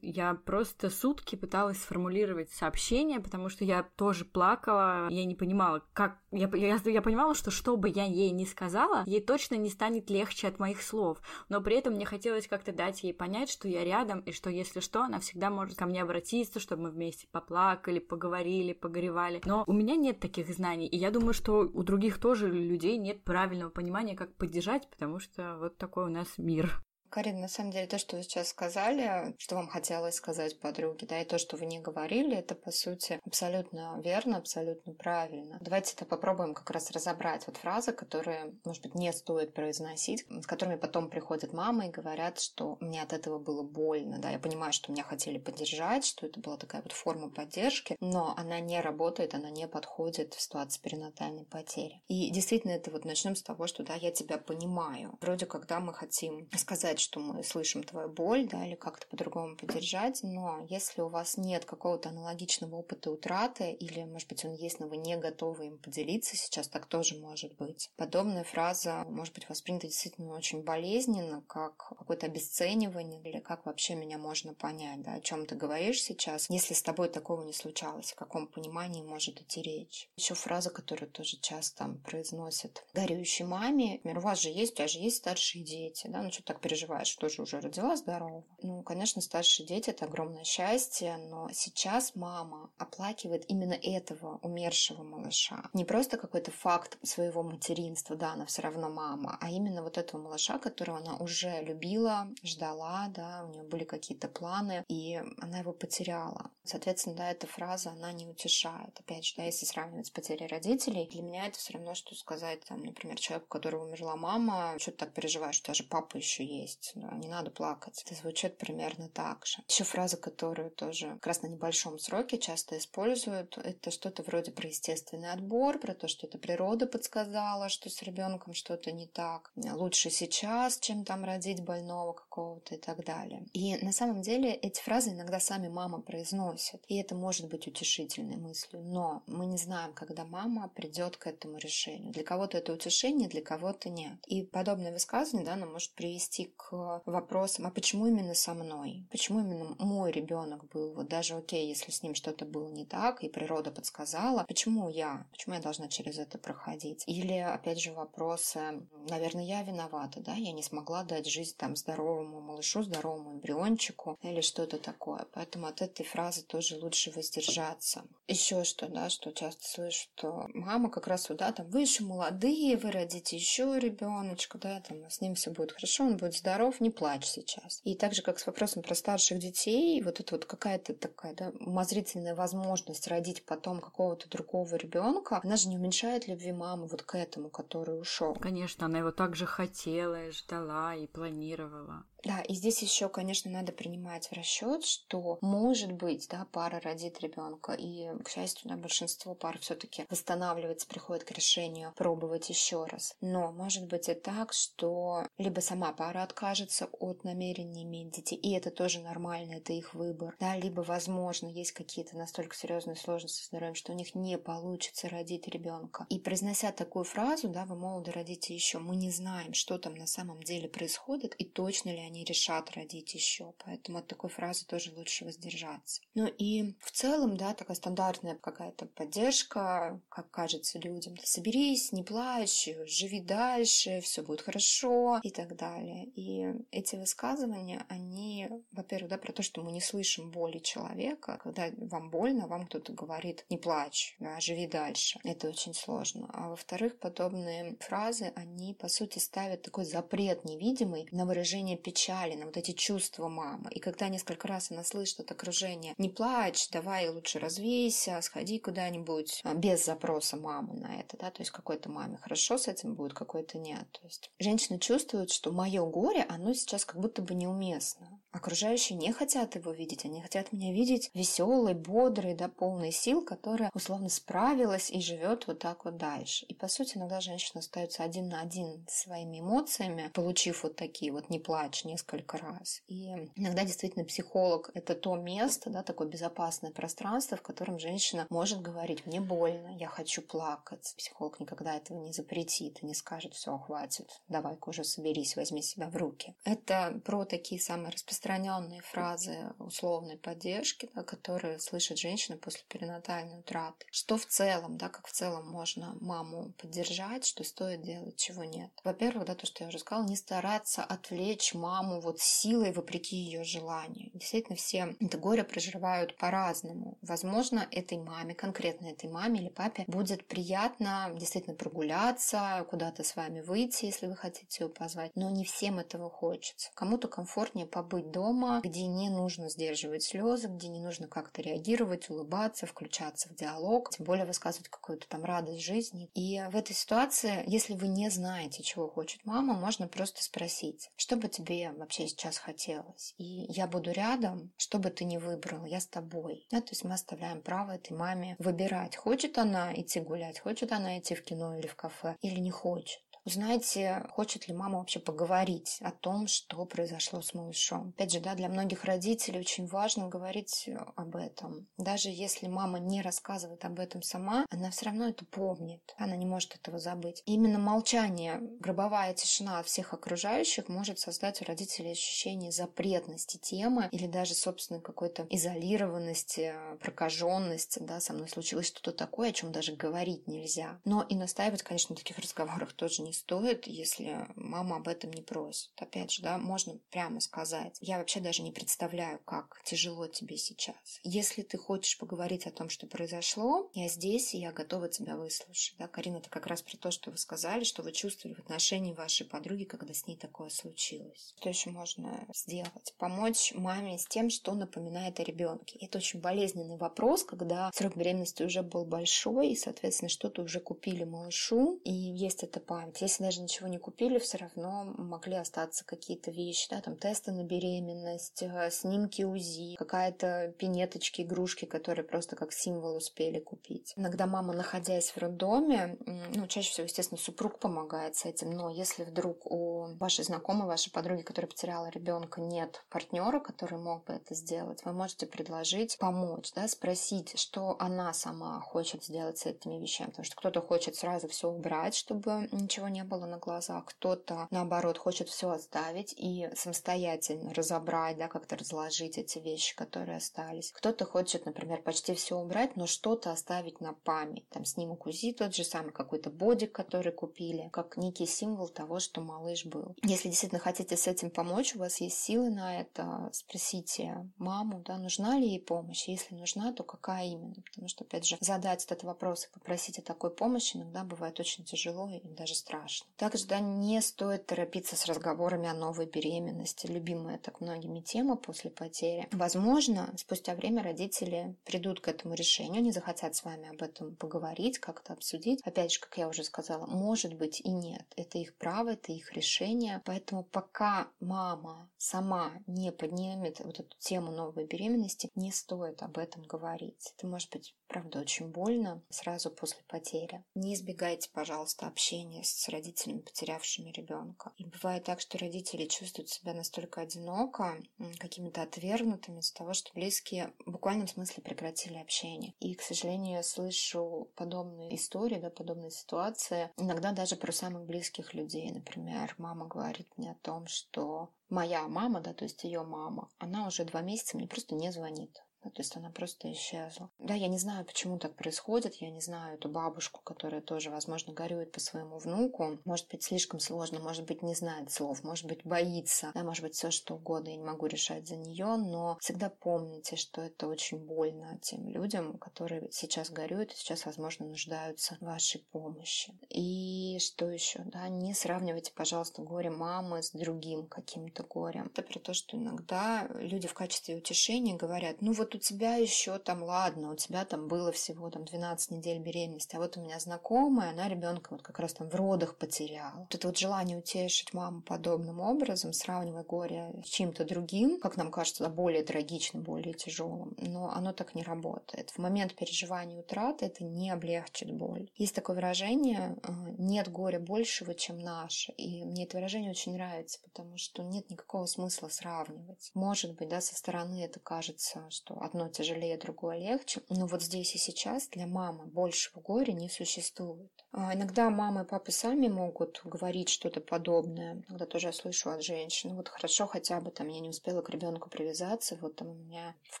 [0.00, 6.18] Я просто сутки пыталась сформулировать сообщение, потому что я тоже плакала, я не понимала, как...
[6.30, 10.08] Я, я, я понимала, что что бы я ей не сказала, ей точно не станет
[10.10, 11.18] легче от моих слов,
[11.48, 14.80] но при этом мне хотелось как-то дать ей понять, что я рядом, и что если
[14.80, 19.42] что, она всегда может ко мне обратиться, чтобы мы вместе поплакали, поговорили, погоревали.
[19.44, 23.24] Но у меня нет таких знаний, и я думаю, что у других тоже людей нет
[23.24, 26.84] правильного понимания, как поддержать, потому что вот такой у нас мир.
[27.10, 31.20] Карин, на самом деле, то, что вы сейчас сказали, что вам хотелось сказать подруге, да,
[31.20, 35.58] и то, что вы не говорили, это, по сути, абсолютно верно, абсолютно правильно.
[35.60, 40.46] Давайте это попробуем как раз разобрать вот фразы, которые, может быть, не стоит произносить, с
[40.46, 44.72] которыми потом приходят мамы и говорят, что мне от этого было больно, да, я понимаю,
[44.72, 49.34] что меня хотели поддержать, что это была такая вот форма поддержки, но она не работает,
[49.34, 52.02] она не подходит в ситуации перинатальной потери.
[52.08, 55.16] И действительно, это вот начнем с того, что, да, я тебя понимаю.
[55.20, 59.56] Вроде, когда мы хотим сказать, сказать, что мы слышим твою боль, да, или как-то по-другому
[59.56, 64.80] поддержать, но если у вас нет какого-то аналогичного опыта утраты, или, может быть, он есть,
[64.80, 67.90] но вы не готовы им поделиться сейчас, так тоже может быть.
[67.96, 74.18] Подобная фраза может быть воспринята действительно очень болезненно, как какое-то обесценивание, или как вообще меня
[74.18, 78.16] можно понять, да, о чем ты говоришь сейчас, если с тобой такого не случалось, в
[78.16, 80.10] каком понимании может идти речь.
[80.16, 84.88] Еще фраза, которую тоже часто произносят горюющей маме, например, у вас же есть, у тебя
[84.88, 88.44] же есть старшие дети, да, ну что так переживаешь, переживаешь, что же уже родила здорового.
[88.62, 95.68] Ну, конечно, старшие дети– это огромное счастье, но сейчас мама оплакивает именно этого умершего малыша.
[95.74, 100.20] Не просто какой-то факт своего материнства, да, она все равно мама, а именно вот этого
[100.20, 105.72] малыша, которого она уже любила, ждала, да, у нее были какие-то планы, и она его
[105.72, 106.50] потеряла.
[106.64, 108.98] Соответственно, да, эта фраза, она не утешает.
[109.00, 112.60] Опять же, да, если сравнивать с потерей родителей, для меня это все равно, что сказать,
[112.64, 116.16] там, например, человеку, у которого умерла мама, что ты так переживаешь, у тебя же папа
[116.16, 118.02] еще есть есть, не надо плакать.
[118.04, 119.62] Это звучит примерно так же.
[119.68, 124.68] Еще фраза, которую тоже как раз на небольшом сроке часто используют, это что-то вроде про
[124.68, 129.52] естественный отбор, про то, что это природа подсказала, что с ребенком что-то не так.
[129.56, 133.46] Лучше сейчас, чем там родить больного какого-то и так далее.
[133.52, 136.82] И на самом деле эти фразы иногда сами мама произносит.
[136.88, 138.82] И это может быть утешительной мыслью.
[138.82, 142.12] Но мы не знаем, когда мама придет к этому решению.
[142.12, 144.18] Для кого-то это утешение, для кого-то нет.
[144.26, 149.06] И подобное высказывание да, оно может привести к вопросам, а почему именно со мной?
[149.10, 150.94] Почему именно мой ребенок был?
[150.94, 155.26] Вот даже окей, если с ним что-то было не так, и природа подсказала, почему я?
[155.30, 157.04] Почему я должна через это проходить?
[157.06, 160.34] Или, опять же, вопросы, наверное, я виновата, да?
[160.34, 165.26] Я не смогла дать жизнь там здоровому малышу, здоровому эмбриончику или что-то такое.
[165.32, 168.04] Поэтому от этой фразы тоже лучше воздержаться.
[168.26, 172.04] Еще что, да, что часто слышу, что мама как раз вот, да, там, вы еще
[172.04, 176.57] молодые, вы родите еще ребеночка, да, там, с ним все будет хорошо, он будет здоров,
[176.58, 177.80] здоров, не плачь сейчас.
[177.84, 181.52] И так же, как с вопросом про старших детей, вот это вот какая-то такая да,
[181.60, 187.14] умозрительная возможность родить потом какого-то другого ребенка, она же не уменьшает любви мамы вот к
[187.16, 188.34] этому, который ушел.
[188.34, 192.04] Конечно, она его также хотела, ждала и планировала.
[192.24, 197.20] Да, и здесь еще, конечно, надо принимать в расчет, что может быть, да, пара родит
[197.20, 203.14] ребенка, и, к счастью, да, большинство пар все-таки восстанавливается, приходит к решению пробовать еще раз.
[203.20, 208.52] Но может быть и так, что либо сама пара откажется от намерения иметь детей, и
[208.52, 213.46] это тоже нормально, это их выбор, да, либо, возможно, есть какие-то настолько серьезные сложности с
[213.46, 216.06] здоровьем, что у них не получится родить ребенка.
[216.10, 220.06] И произнося такую фразу, да, вы молоды родите еще, мы не знаем, что там на
[220.06, 223.54] самом деле происходит, и точно ли они решат родить еще.
[223.64, 226.02] Поэтому от такой фразы тоже лучше воздержаться.
[226.14, 231.16] Ну и в целом, да, такая стандартная какая-то поддержка, как кажется людям.
[231.22, 236.06] Соберись, не плачь, живи дальше, все будет хорошо и так далее.
[236.16, 241.38] И эти высказывания, они, во-первых, да, про то, что мы не слышим боли человека.
[241.42, 245.20] Когда вам больно, вам кто-то говорит, не плачь, да, живи дальше.
[245.24, 246.28] Это очень сложно.
[246.32, 252.34] А во-вторых, подобные фразы, они, по сути, ставят такой запрет невидимый на выражение печали печали,
[252.34, 253.70] на вот эти чувства мамы.
[253.70, 259.40] И когда несколько раз она слышит от окружения «не плачь, давай лучше развейся, сходи куда-нибудь»,
[259.44, 263.14] а, без запроса мамы на это, да, то есть какой-то маме хорошо с этим будет,
[263.14, 263.90] какой-то нет.
[263.92, 268.17] То есть женщина чувствует, что мое горе, оно сейчас как будто бы неуместно.
[268.30, 273.70] Окружающие не хотят его видеть, они хотят меня видеть веселой, бодрой, да, полной сил, которая
[273.72, 276.44] условно справилась и живет вот так вот дальше.
[276.46, 281.10] И по сути иногда женщина остается один на один с своими эмоциями, получив вот такие
[281.10, 282.82] вот «не плачь, несколько раз.
[282.86, 288.60] И иногда действительно психолог– это то место, да, такое безопасное пространство, в котором женщина может
[288.60, 290.94] говорить «мне больно, я хочу плакать».
[290.98, 295.88] Психолог никогда этого не запретит и не скажет «все, хватит, давай-ка уже соберись, возьми себя
[295.88, 296.34] в руки».
[296.44, 303.38] Это про такие самые распространенные распространенные фразы условной поддержки, да, которые слышит женщина после перинатальной
[303.38, 303.86] утраты.
[303.92, 308.70] Что в целом, да, как в целом можно маму поддержать, что стоит делать, чего нет.
[308.82, 313.44] Во-первых, да, то, что я уже сказала, не стараться отвлечь маму вот силой вопреки ее
[313.44, 314.10] желанию.
[314.14, 316.98] Действительно, все это горе проживают по-разному.
[317.02, 323.42] Возможно, этой маме, конкретно этой маме или папе будет приятно действительно прогуляться, куда-то с вами
[323.42, 326.70] выйти, если вы хотите ее позвать, но не всем этого хочется.
[326.74, 332.66] Кому-то комфортнее побыть дома, где не нужно сдерживать слезы, где не нужно как-то реагировать, улыбаться,
[332.66, 336.10] включаться в диалог, тем более высказывать какую-то там радость жизни.
[336.14, 341.16] И в этой ситуации, если вы не знаете, чего хочет мама, можно просто спросить, что
[341.16, 343.14] бы тебе вообще сейчас хотелось?
[343.18, 346.46] И я буду рядом, что бы ты ни выбрал, я с тобой.
[346.50, 350.98] Да, то есть мы оставляем право этой маме выбирать, хочет она идти гулять, хочет она
[350.98, 353.02] идти в кино или в кафе, или не хочет.
[353.28, 357.90] Узнайте, хочет ли мама вообще поговорить о том, что произошло с малышом.
[357.90, 361.68] Опять же, да, для многих родителей очень важно говорить э, об этом.
[361.76, 365.94] Даже если мама не рассказывает об этом сама, она все равно это помнит.
[365.98, 367.22] Она не может этого забыть.
[367.26, 373.90] И именно молчание, гробовая тишина от всех окружающих может создать у родителей ощущение запретности темы
[373.92, 377.80] или даже собственной какой-то изолированности, прокаженности.
[377.80, 380.80] Да, со мной случилось что-то такое, о чем даже говорить нельзя.
[380.86, 385.22] Но и настаивать, конечно, на таких разговорах тоже не стоит, если мама об этом не
[385.22, 385.70] просит.
[385.76, 387.76] Опять же, да, можно прямо сказать.
[387.80, 391.00] Я вообще даже не представляю, как тяжело тебе сейчас.
[391.02, 395.74] Если ты хочешь поговорить о том, что произошло, я здесь, и я готова тебя выслушать.
[395.78, 398.92] Да, Карина, это как раз про то, что вы сказали, что вы чувствовали в отношении
[398.92, 401.34] вашей подруги, когда с ней такое случилось.
[401.38, 402.94] Что еще можно сделать?
[402.98, 405.78] Помочь маме с тем, что напоминает о ребенке.
[405.80, 411.04] Это очень болезненный вопрос, когда срок беременности уже был большой, и, соответственно, что-то уже купили
[411.04, 416.30] малышу, и есть эта память если даже ничего не купили, все равно могли остаться какие-то
[416.30, 422.52] вещи, да, там тесты на беременность, э, снимки УЗИ, какая-то пинеточки, игрушки, которые просто как
[422.52, 423.94] символ успели купить.
[423.96, 425.96] Иногда мама, находясь в роддоме,
[426.34, 430.92] ну, чаще всего, естественно, супруг помогает с этим, но если вдруг у вашей знакомой, вашей
[430.92, 436.52] подруги, которая потеряла ребенка, нет партнера, который мог бы это сделать, вы можете предложить помочь,
[436.54, 441.28] да, спросить, что она сама хочет сделать с этими вещами, потому что кто-то хочет сразу
[441.28, 443.84] все убрать, чтобы ничего не не было на глазах.
[443.84, 450.72] Кто-то, наоборот, хочет все оставить и самостоятельно разобрать, да, как-то разложить эти вещи, которые остались.
[450.72, 454.48] Кто-то хочет, например, почти все убрать, но что-то оставить на память.
[454.48, 459.20] Там снимок УЗИ, тот же самый какой-то бодик, который купили, как некий символ того, что
[459.20, 459.94] малыш был.
[460.02, 464.98] Если действительно хотите с этим помочь, у вас есть силы на это, спросите маму, да,
[464.98, 466.08] нужна ли ей помощь.
[466.08, 467.62] Если нужна, то какая именно?
[467.70, 471.64] Потому что, опять же, задать этот вопрос и попросить о такой помощи иногда бывает очень
[471.64, 473.06] тяжело и даже страшно страшно.
[473.16, 478.70] Также да, не стоит торопиться с разговорами о новой беременности, любимая так многими тема после
[478.70, 479.28] потери.
[479.32, 484.78] Возможно, спустя время родители придут к этому решению, они захотят с вами об этом поговорить,
[484.78, 485.60] как-то обсудить.
[485.64, 488.04] Опять же, как я уже сказала, может быть и нет.
[488.16, 490.02] Это их право, это их решение.
[490.04, 496.42] Поэтому пока мама сама не поднимет вот эту тему новой беременности, не стоит об этом
[496.42, 497.12] говорить.
[497.16, 500.44] Это может быть, правда, очень больно сразу после потери.
[500.54, 504.52] Не избегайте, пожалуйста, общения с родителями потерявшими ребенка.
[504.56, 507.80] И бывает так, что родители чувствуют себя настолько одиноко,
[508.18, 512.54] какими-то отвергнутыми из-за того, что близкие в буквальном смысле прекратили общение.
[512.60, 518.34] И, к сожалению, я слышу подобные истории, да, подобные ситуации, иногда даже про самых близких
[518.34, 518.70] людей.
[518.70, 523.66] Например, мама говорит мне о том, что моя мама, да, то есть ее мама, она
[523.66, 525.42] уже два месяца мне просто не звонит.
[525.70, 527.10] То есть она просто исчезла.
[527.18, 528.94] Да, я не знаю, почему так происходит.
[528.96, 532.78] Я не знаю эту бабушку, которая тоже, возможно, горюет по своему внуку.
[532.84, 536.30] Может быть, слишком сложно, может быть, не знает слов, может быть, боится.
[536.34, 537.50] Да, может быть, все что угодно.
[537.50, 542.38] Я не могу решать за нее, но всегда помните, что это очень больно тем людям,
[542.38, 546.32] которые сейчас горюют и сейчас, возможно, нуждаются в вашей помощи.
[546.48, 547.80] И что еще?
[547.86, 551.86] Да, не сравнивайте, пожалуйста, горе мамы с другим каким-то горем.
[551.86, 556.38] Это про то, что иногда люди в качестве утешения говорят, ну вот у тебя еще
[556.38, 560.20] там, ладно, у тебя там было всего там 12 недель беременности, а вот у меня
[560.20, 563.14] знакомая, она ребенка вот как раз там в родах потеряла.
[563.18, 568.30] Вот это вот желание утешить маму подобным образом, сравнивая горе с чем-то другим, как нам
[568.30, 572.10] кажется, более трагичным, более тяжелым, но оно так не работает.
[572.10, 575.10] В момент переживания утраты это не облегчит боль.
[575.16, 580.38] Есть такое выражение э, «нет горя большего, чем наше», и мне это выражение очень нравится,
[580.44, 582.92] потому что нет никакого смысла сравнивать.
[582.94, 587.02] Может быть, да, со стороны это кажется, что что одно тяжелее, другое легче.
[587.08, 590.70] Но вот здесь и сейчас для мамы большего горя не существует.
[590.92, 594.62] А иногда мамы и папы сами могут говорить что-то подобное.
[594.68, 596.16] Иногда тоже я слышу от женщин.
[596.16, 598.96] Вот хорошо хотя бы там я не успела к ребенку привязаться.
[599.00, 600.00] Вот там у меня в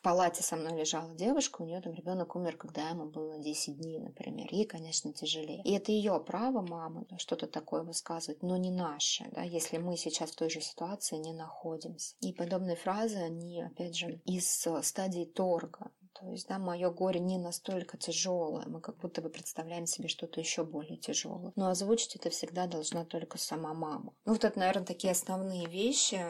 [0.00, 3.98] палате со мной лежала девушка, у нее там ребенок умер, когда ему было 10 дней,
[3.98, 4.48] например.
[4.50, 5.62] Ей, конечно, тяжелее.
[5.64, 10.30] И это ее право мамы что-то такое высказывать, но не наше, да, если мы сейчас
[10.30, 12.14] в той же ситуации не находимся.
[12.20, 15.90] И подобные фразы, они, опять же, из стадии торга.
[16.20, 20.40] То есть, да, мое горе не настолько тяжелое, мы как будто бы представляем себе что-то
[20.40, 21.52] еще более тяжелое.
[21.54, 24.12] Но озвучить это всегда должна только сама мама.
[24.24, 26.20] Ну, вот это, наверное, такие основные вещи,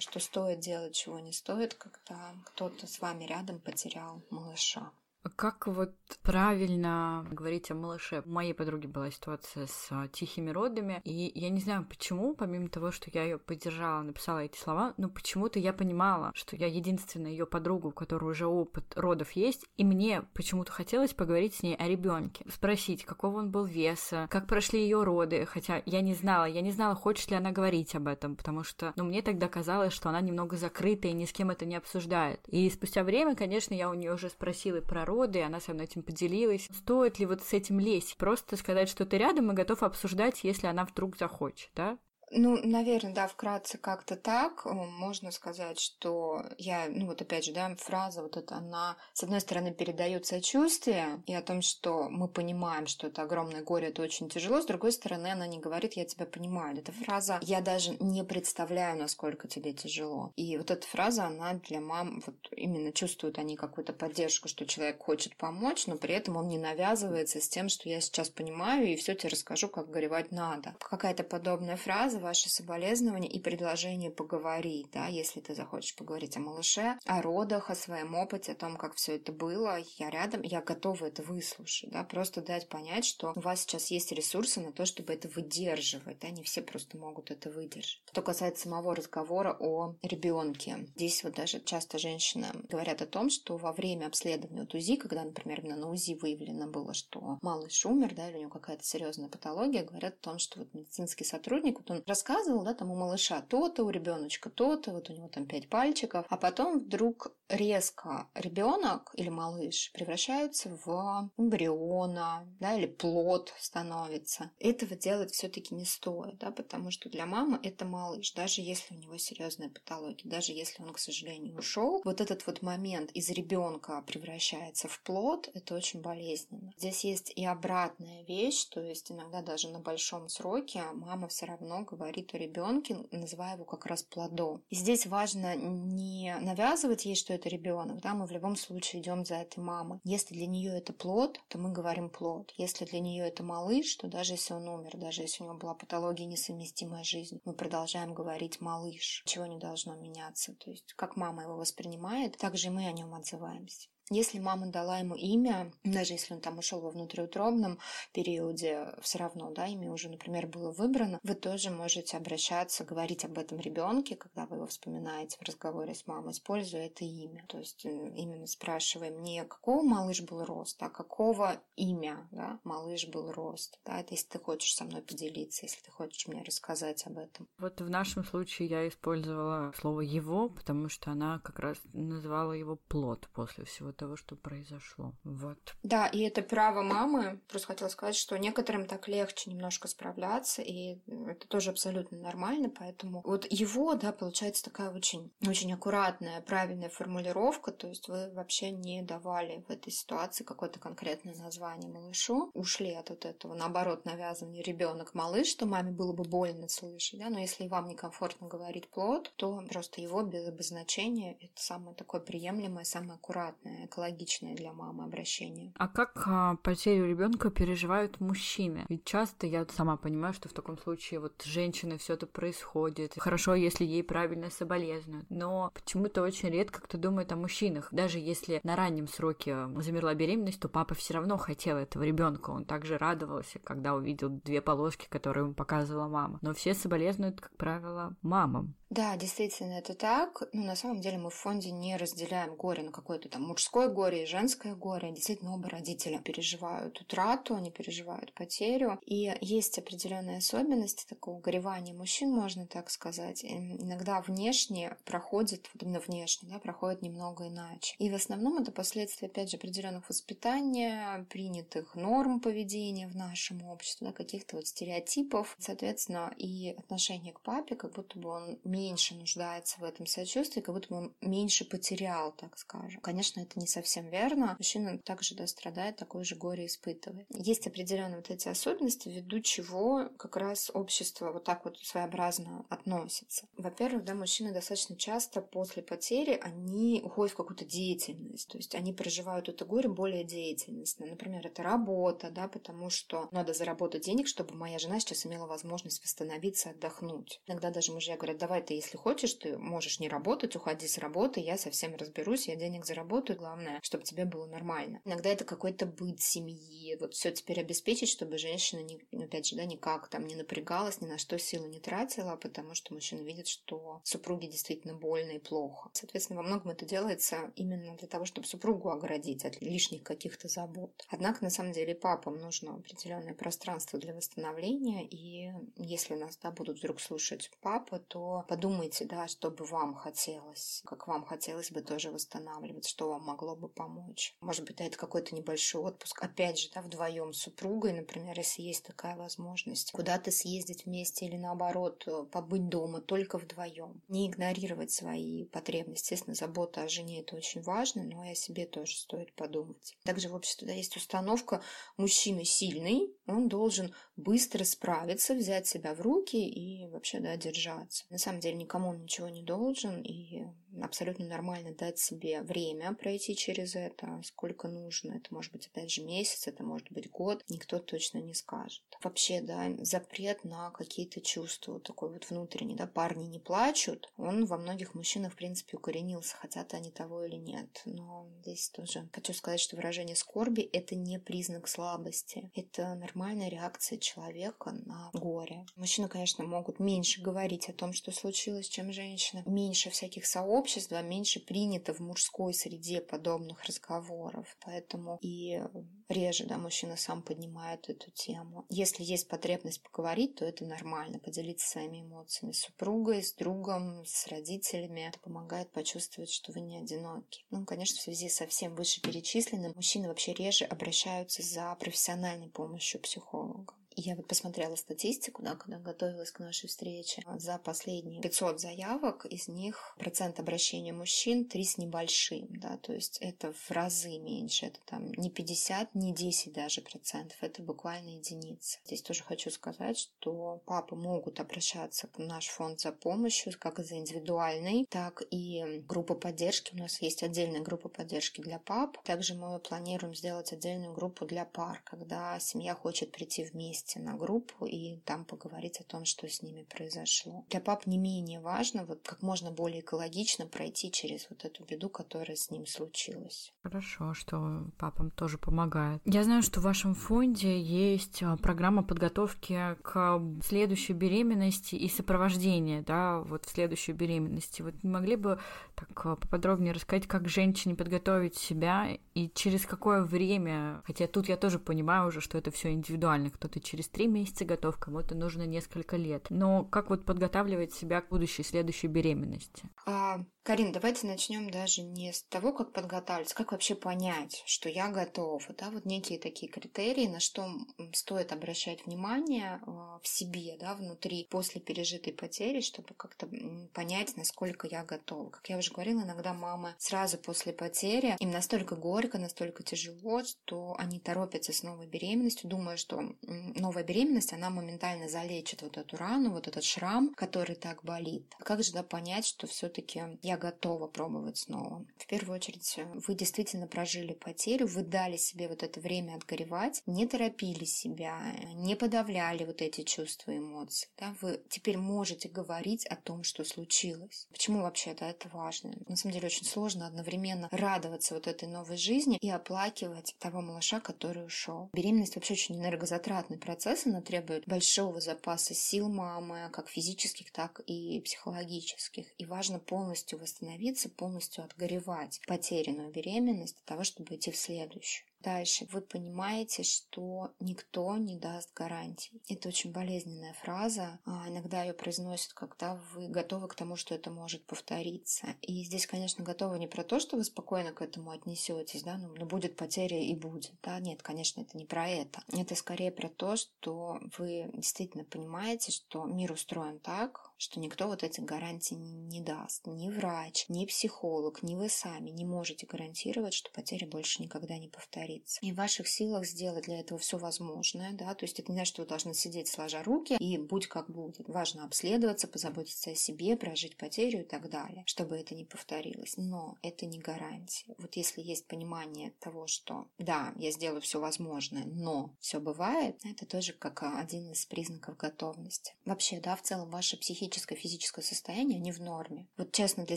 [0.00, 4.92] что стоит делать, чего не стоит, когда кто-то с вами рядом потерял малыша.
[5.36, 8.22] Как вот правильно говорить о малыше?
[8.26, 12.90] У моей подруги была ситуация с тихими родами, и я не знаю почему, помимо того,
[12.90, 17.46] что я ее поддержала, написала эти слова, но почему-то я понимала, что я единственная ее
[17.46, 21.86] подруга, у которой уже опыт родов есть, и мне почему-то хотелось поговорить с ней о
[21.86, 26.62] ребенке, спросить, какого он был веса, как прошли ее роды, хотя я не знала, я
[26.62, 30.08] не знала, хочет ли она говорить об этом, потому что, ну, мне тогда казалось, что
[30.08, 32.40] она немного закрыта и ни с кем это не обсуждает.
[32.48, 35.84] И спустя время, конечно, я у нее уже спросила про роды, и она со мной
[35.84, 36.68] этим поделилась.
[36.72, 38.16] Стоит ли вот с этим лезть?
[38.16, 41.98] Просто сказать, что ты рядом и готов обсуждать, если она вдруг захочет, да?
[42.34, 44.64] Ну, наверное, да, вкратце как-то так.
[44.64, 49.40] Можно сказать, что я, ну вот опять же, да, фраза вот эта, она, с одной
[49.40, 54.30] стороны, передает сочувствие и о том, что мы понимаем, что это огромное горе, это очень
[54.30, 56.78] тяжело, с другой стороны, она не говорит, я тебя понимаю.
[56.78, 60.32] Эта фраза, я даже не представляю, насколько тебе тяжело.
[60.36, 65.02] И вот эта фраза, она для мам, вот именно чувствуют они какую-то поддержку, что человек
[65.02, 68.96] хочет помочь, но при этом он не навязывается с тем, что я сейчас понимаю и
[68.96, 70.74] все тебе расскажу, как горевать надо.
[70.78, 76.98] Какая-то подобная фраза ваши соболезнования и предложение поговорить, да, если ты захочешь поговорить о малыше,
[77.04, 81.06] о родах, о своем опыте, о том, как все это было, я рядом, я готова
[81.06, 85.12] это выслушать, да, просто дать понять, что у вас сейчас есть ресурсы на то, чтобы
[85.12, 88.00] это выдерживать, да, не все просто могут это выдержать.
[88.06, 93.56] Что касается самого разговора о ребенке, здесь вот даже часто женщины говорят о том, что
[93.56, 98.28] во время обследования от УЗИ, когда, например, на УЗИ выявлено было, что малыш умер, да,
[98.28, 102.02] или у него какая-то серьезная патология, говорят о том, что вот медицинский сотрудник, вот он
[102.12, 106.26] рассказывал, да, там у малыша то-то, у ребеночка то-то, вот у него там пять пальчиков,
[106.28, 114.50] а потом вдруг резко ребенок или малыш превращаются в эмбриона, да, или плод становится.
[114.58, 118.98] Этого делать все-таки не стоит, да, потому что для мамы это малыш, даже если у
[118.98, 124.02] него серьезная патология, даже если он, к сожалению, ушел, вот этот вот момент из ребенка
[124.06, 126.72] превращается в плод, это очень болезненно.
[126.76, 131.84] Здесь есть и обратная вещь, то есть иногда даже на большом сроке мама все равно
[131.84, 134.64] говорит говорит о ребенке, называя его как раз плодом.
[134.68, 139.24] И здесь важно не навязывать ей, что это ребенок, да, мы в любом случае идем
[139.24, 140.00] за этой мамой.
[140.02, 142.52] Если для нее это плод, то мы говорим плод.
[142.56, 145.74] Если для нее это малыш, то даже если он умер, даже если у него была
[145.74, 149.22] патология несовместимая с жизнью, мы продолжаем говорить малыш.
[149.24, 150.54] Чего не должно меняться.
[150.54, 153.88] То есть, как мама его воспринимает, так же и мы о нем отзываемся.
[154.10, 157.78] Если мама дала ему имя, даже если он там ушел во внутриутробном
[158.12, 163.38] периоде, все равно, да, имя уже, например, было выбрано, вы тоже можете обращаться, говорить об
[163.38, 167.44] этом ребенке, когда вы его вспоминаете в разговоре с мамой, используя это имя.
[167.48, 173.32] То есть именно спрашиваем не какого малыш был рост, а какого имя, да, малыш был
[173.32, 173.78] рост.
[173.84, 177.48] Да, это если ты хочешь со мной поделиться, если ты хочешь мне рассказать об этом.
[177.58, 182.76] Вот в нашем случае я использовала слово его, потому что она как раз называла его
[182.76, 185.12] плод после всего того, что произошло.
[185.22, 185.76] Вот.
[185.84, 187.40] Да, и это право мамы.
[187.48, 190.98] Просто хотела сказать, что некоторым так легче немножко справляться, и
[191.28, 197.70] это тоже абсолютно нормально, поэтому вот его, да, получается такая очень, очень аккуратная, правильная формулировка,
[197.70, 203.10] то есть вы вообще не давали в этой ситуации какое-то конкретное название малышу, ушли от
[203.10, 207.86] вот этого, наоборот, навязывания ребенок-малыш, что маме было бы больно слышать, да, но если вам
[207.86, 214.54] некомфортно говорить плод, то просто его без обозначения это самое такое приемлемое, самое аккуратное, экологичное
[214.54, 215.72] для мамы обращение.
[215.76, 218.84] А как а, потерю ребенка переживают мужчины?
[218.88, 223.14] Ведь часто я сама понимаю, что в таком случае вот женщины все это происходит.
[223.16, 225.26] Хорошо, если ей правильно соболезнуют.
[225.30, 227.88] Но почему-то очень редко кто думает о мужчинах.
[227.92, 232.50] Даже если на раннем сроке замерла беременность, то папа все равно хотел этого ребенка.
[232.50, 236.38] Он также радовался, когда увидел две полоски, которые ему показывала мама.
[236.42, 238.74] Но все соболезнуют, как правило, мамам.
[238.92, 240.42] Да, действительно, это так.
[240.52, 244.24] Ну, на самом деле мы в фонде не разделяем горе на какое-то там мужское горе
[244.24, 245.12] и женское горе.
[245.12, 249.00] Действительно, оба родителя переживают утрату, они переживают потерю.
[249.06, 253.42] И есть определенные особенности такого горевания мужчин, можно так сказать.
[253.42, 257.94] Иногда внешне проходит, вот именно внешне, да, проходит немного иначе.
[257.96, 264.08] И в основном это последствия, опять же, определенных воспитания, принятых норм поведения в нашем обществе,
[264.08, 265.56] да, каких-то вот стереотипов.
[265.58, 270.74] Соответственно, и отношение к папе, как будто бы он меньше нуждается в этом сочувствии, как
[270.74, 273.00] будто бы он меньше потерял, так скажем.
[273.00, 274.56] Конечно, это не совсем верно.
[274.58, 277.26] Мужчина также да, страдает, такое же горе испытывает.
[277.30, 283.46] Есть определенные вот эти особенности, ввиду чего как раз общество вот так вот своеобразно относится.
[283.56, 288.92] Во-первых, да, мужчины достаточно часто после потери, они уходят в какую-то деятельность, то есть они
[288.92, 291.06] проживают это горе более деятельностно.
[291.06, 296.02] Например, это работа, да, потому что надо заработать денег, чтобы моя жена сейчас имела возможность
[296.02, 297.40] восстановиться, отдохнуть.
[297.46, 301.40] Иногда даже мужья говорят, давай ты, если хочешь, ты можешь не работать, уходи с работы,
[301.40, 305.00] я совсем разберусь, я денег заработаю, главное, чтобы тебе было нормально.
[305.04, 309.64] Иногда это какой-то быт семьи, вот все теперь обеспечить, чтобы женщина, не, опять же, да,
[309.64, 314.00] никак там не напрягалась, ни на что силу не тратила, потому что мужчина видит, что
[314.04, 315.90] супруге действительно больно и плохо.
[315.92, 320.92] Соответственно, во многом это делается именно для того, чтобы супругу оградить от лишних каких-то забот.
[321.08, 326.78] Однако, на самом деле, папам нужно определенное пространство для восстановления, и если нас да, будут
[326.78, 332.12] вдруг слушать папа, то подумайте, да, что бы вам хотелось, как вам хотелось бы тоже
[332.12, 334.36] восстанавливать, что вам могло бы помочь.
[334.40, 338.84] Может быть, это какой-то небольшой отпуск, опять же, да, вдвоем с супругой, например, если есть
[338.84, 344.00] такая возможность, куда-то съездить вместе или наоборот, побыть дома только вдвоем.
[344.06, 346.12] Не игнорировать свои потребности.
[346.12, 349.96] Естественно, забота о жене это очень важно, но и о себе тоже стоит подумать.
[350.04, 351.62] Также в обществе да, есть установка
[351.96, 358.04] мужчина сильный, он должен быстро справиться, взять себя в руки и вообще да, держаться.
[358.10, 360.44] На самом деле никому он ничего не должен, и
[360.80, 365.14] абсолютно нормально дать себе время пройти через это, сколько нужно.
[365.14, 368.82] Это может быть, опять же, месяц, это может быть год, никто точно не скажет.
[369.02, 374.56] Вообще, да, запрет на какие-то чувства, такой вот внутренний, да, парни не плачут, он во
[374.56, 377.82] многих мужчинах, в принципе, укоренился, хотят они того или нет.
[377.84, 383.98] Но здесь тоже хочу сказать, что выражение скорби– это не признак слабости, это нормальная реакция
[383.98, 385.66] человека на горе.
[385.76, 391.02] Мужчины, конечно, могут меньше говорить о том, что случилось, чем женщина, меньше всяких сообществ, общества
[391.02, 395.60] меньше принято в мужской среде подобных разговоров, поэтому и
[396.08, 398.64] реже да, мужчина сам поднимает эту тему.
[398.68, 404.28] Если есть потребность поговорить, то это нормально, поделиться своими эмоциями с супругой, с другом, с
[404.28, 405.08] родителями.
[405.08, 407.44] Это помогает почувствовать, что вы не одиноки.
[407.50, 413.74] Ну, конечно, в связи со всем вышеперечисленным, мужчины вообще реже обращаются за профессиональной помощью психолога.
[413.96, 417.22] Я вот посмотрела статистику, да, когда готовилась к нашей встрече.
[417.36, 423.18] За последние 500 заявок из них процент обращения мужчин 3 с небольшим, да, то есть
[423.20, 428.78] это в разы меньше, это там не 50, не 10 даже процентов, это буквально единица.
[428.86, 433.96] Здесь тоже хочу сказать, что папы могут обращаться к наш фонд за помощью, как за
[433.96, 436.74] индивидуальной, так и группа поддержки.
[436.74, 439.02] У нас есть отдельная группа поддержки для пап.
[439.04, 444.16] Также мы планируем сделать отдельную группу для пар, когда семья хочет прийти вместе вместе на
[444.16, 447.44] группу и там поговорить о том, что с ними произошло.
[447.50, 451.88] Для пап не менее важно вот как можно более экологично пройти через вот эту беду,
[451.88, 453.52] которая с ним случилась.
[453.62, 456.00] Хорошо, что папам тоже помогает.
[456.04, 462.82] Я знаю, что в вашем фонде есть а, программа подготовки к следующей беременности и сопровождения,
[462.82, 464.62] да, вот в следующей беременности.
[464.62, 465.38] Вот не могли бы
[465.74, 471.36] так а, поподробнее рассказать, как женщине подготовить себя и через какое время, хотя тут я
[471.36, 475.96] тоже понимаю уже, что это все индивидуально, кто-то через три месяца готов, кому-то нужно несколько
[475.96, 476.26] лет.
[476.30, 479.64] Но как вот подготавливать себя к будущей следующей беременности?
[479.86, 484.88] А, Карин, давайте начнем даже не с того, как подготавливаться, как вообще понять, что я
[484.88, 485.40] готова.
[485.56, 487.48] Да, вот некие такие критерии, на что
[487.92, 493.28] стоит обращать внимание а, в себе, да, внутри, после пережитой потери, чтобы как-то
[493.72, 495.30] понять, насколько я готова.
[495.30, 500.74] Как я уже говорила, иногда мамы сразу после потери, им настолько горько, настолько тяжело, что
[500.76, 506.32] они торопятся с новой беременностью, думая, что новая беременность, она моментально залечит вот эту рану,
[506.32, 508.26] вот этот шрам, который так болит.
[508.40, 511.84] А как же да, понять, что все-таки я я готова пробовать снова.
[511.98, 517.06] В первую очередь, вы действительно прожили потерю, вы дали себе вот это время отгоревать, не
[517.06, 518.18] торопили себя,
[518.54, 520.88] не подавляли вот эти чувства и эмоции.
[520.98, 521.14] Да?
[521.20, 524.26] Вы теперь можете говорить о том, что случилось.
[524.30, 525.74] Почему вообще да, это важно?
[525.86, 530.80] На самом деле очень сложно одновременно радоваться вот этой новой жизни и оплакивать того малыша,
[530.80, 531.68] который ушел.
[531.74, 538.00] Беременность вообще очень энергозатратный процесс, она требует большого запаса сил мамы, как физических, так и
[538.00, 539.06] психологических.
[539.18, 545.06] И важно полностью восстановиться, полностью отгоревать потерянную беременность для того, чтобы идти в следующую.
[545.22, 549.22] Дальше вы понимаете, что никто не даст гарантий.
[549.28, 550.98] Это очень болезненная фраза.
[551.04, 555.28] А иногда ее произносят, когда вы готовы к тому, что это может повториться.
[555.40, 559.14] И здесь, конечно, готовы не про то, что вы спокойно к этому отнесетесь, да, ну,
[559.16, 560.54] ну будет потеря и будет.
[560.62, 562.24] Да, нет, конечно, это не про это.
[562.32, 568.04] Это скорее про то, что вы действительно понимаете, что мир устроен так, что никто вот
[568.04, 569.66] эти гарантии не даст.
[569.66, 574.68] Ни врач, ни психолог, ни вы сами не можете гарантировать, что потеря больше никогда не
[574.68, 575.40] повторится.
[575.42, 578.74] И в ваших силах сделать для этого все возможное, да, то есть это не значит,
[578.74, 581.28] что вы должны сидеть сложа руки и будь как будет.
[581.28, 586.14] Важно обследоваться, позаботиться о себе, прожить потерю и так далее, чтобы это не повторилось.
[586.16, 587.74] Но это не гарантия.
[587.78, 593.26] Вот если есть понимание того, что да, я сделаю все возможное, но все бывает, это
[593.26, 595.74] тоже как один из признаков готовности.
[595.84, 599.26] Вообще, да, в целом ваша психическая психическое, физическое состояние, не в норме.
[599.38, 599.96] Вот честно для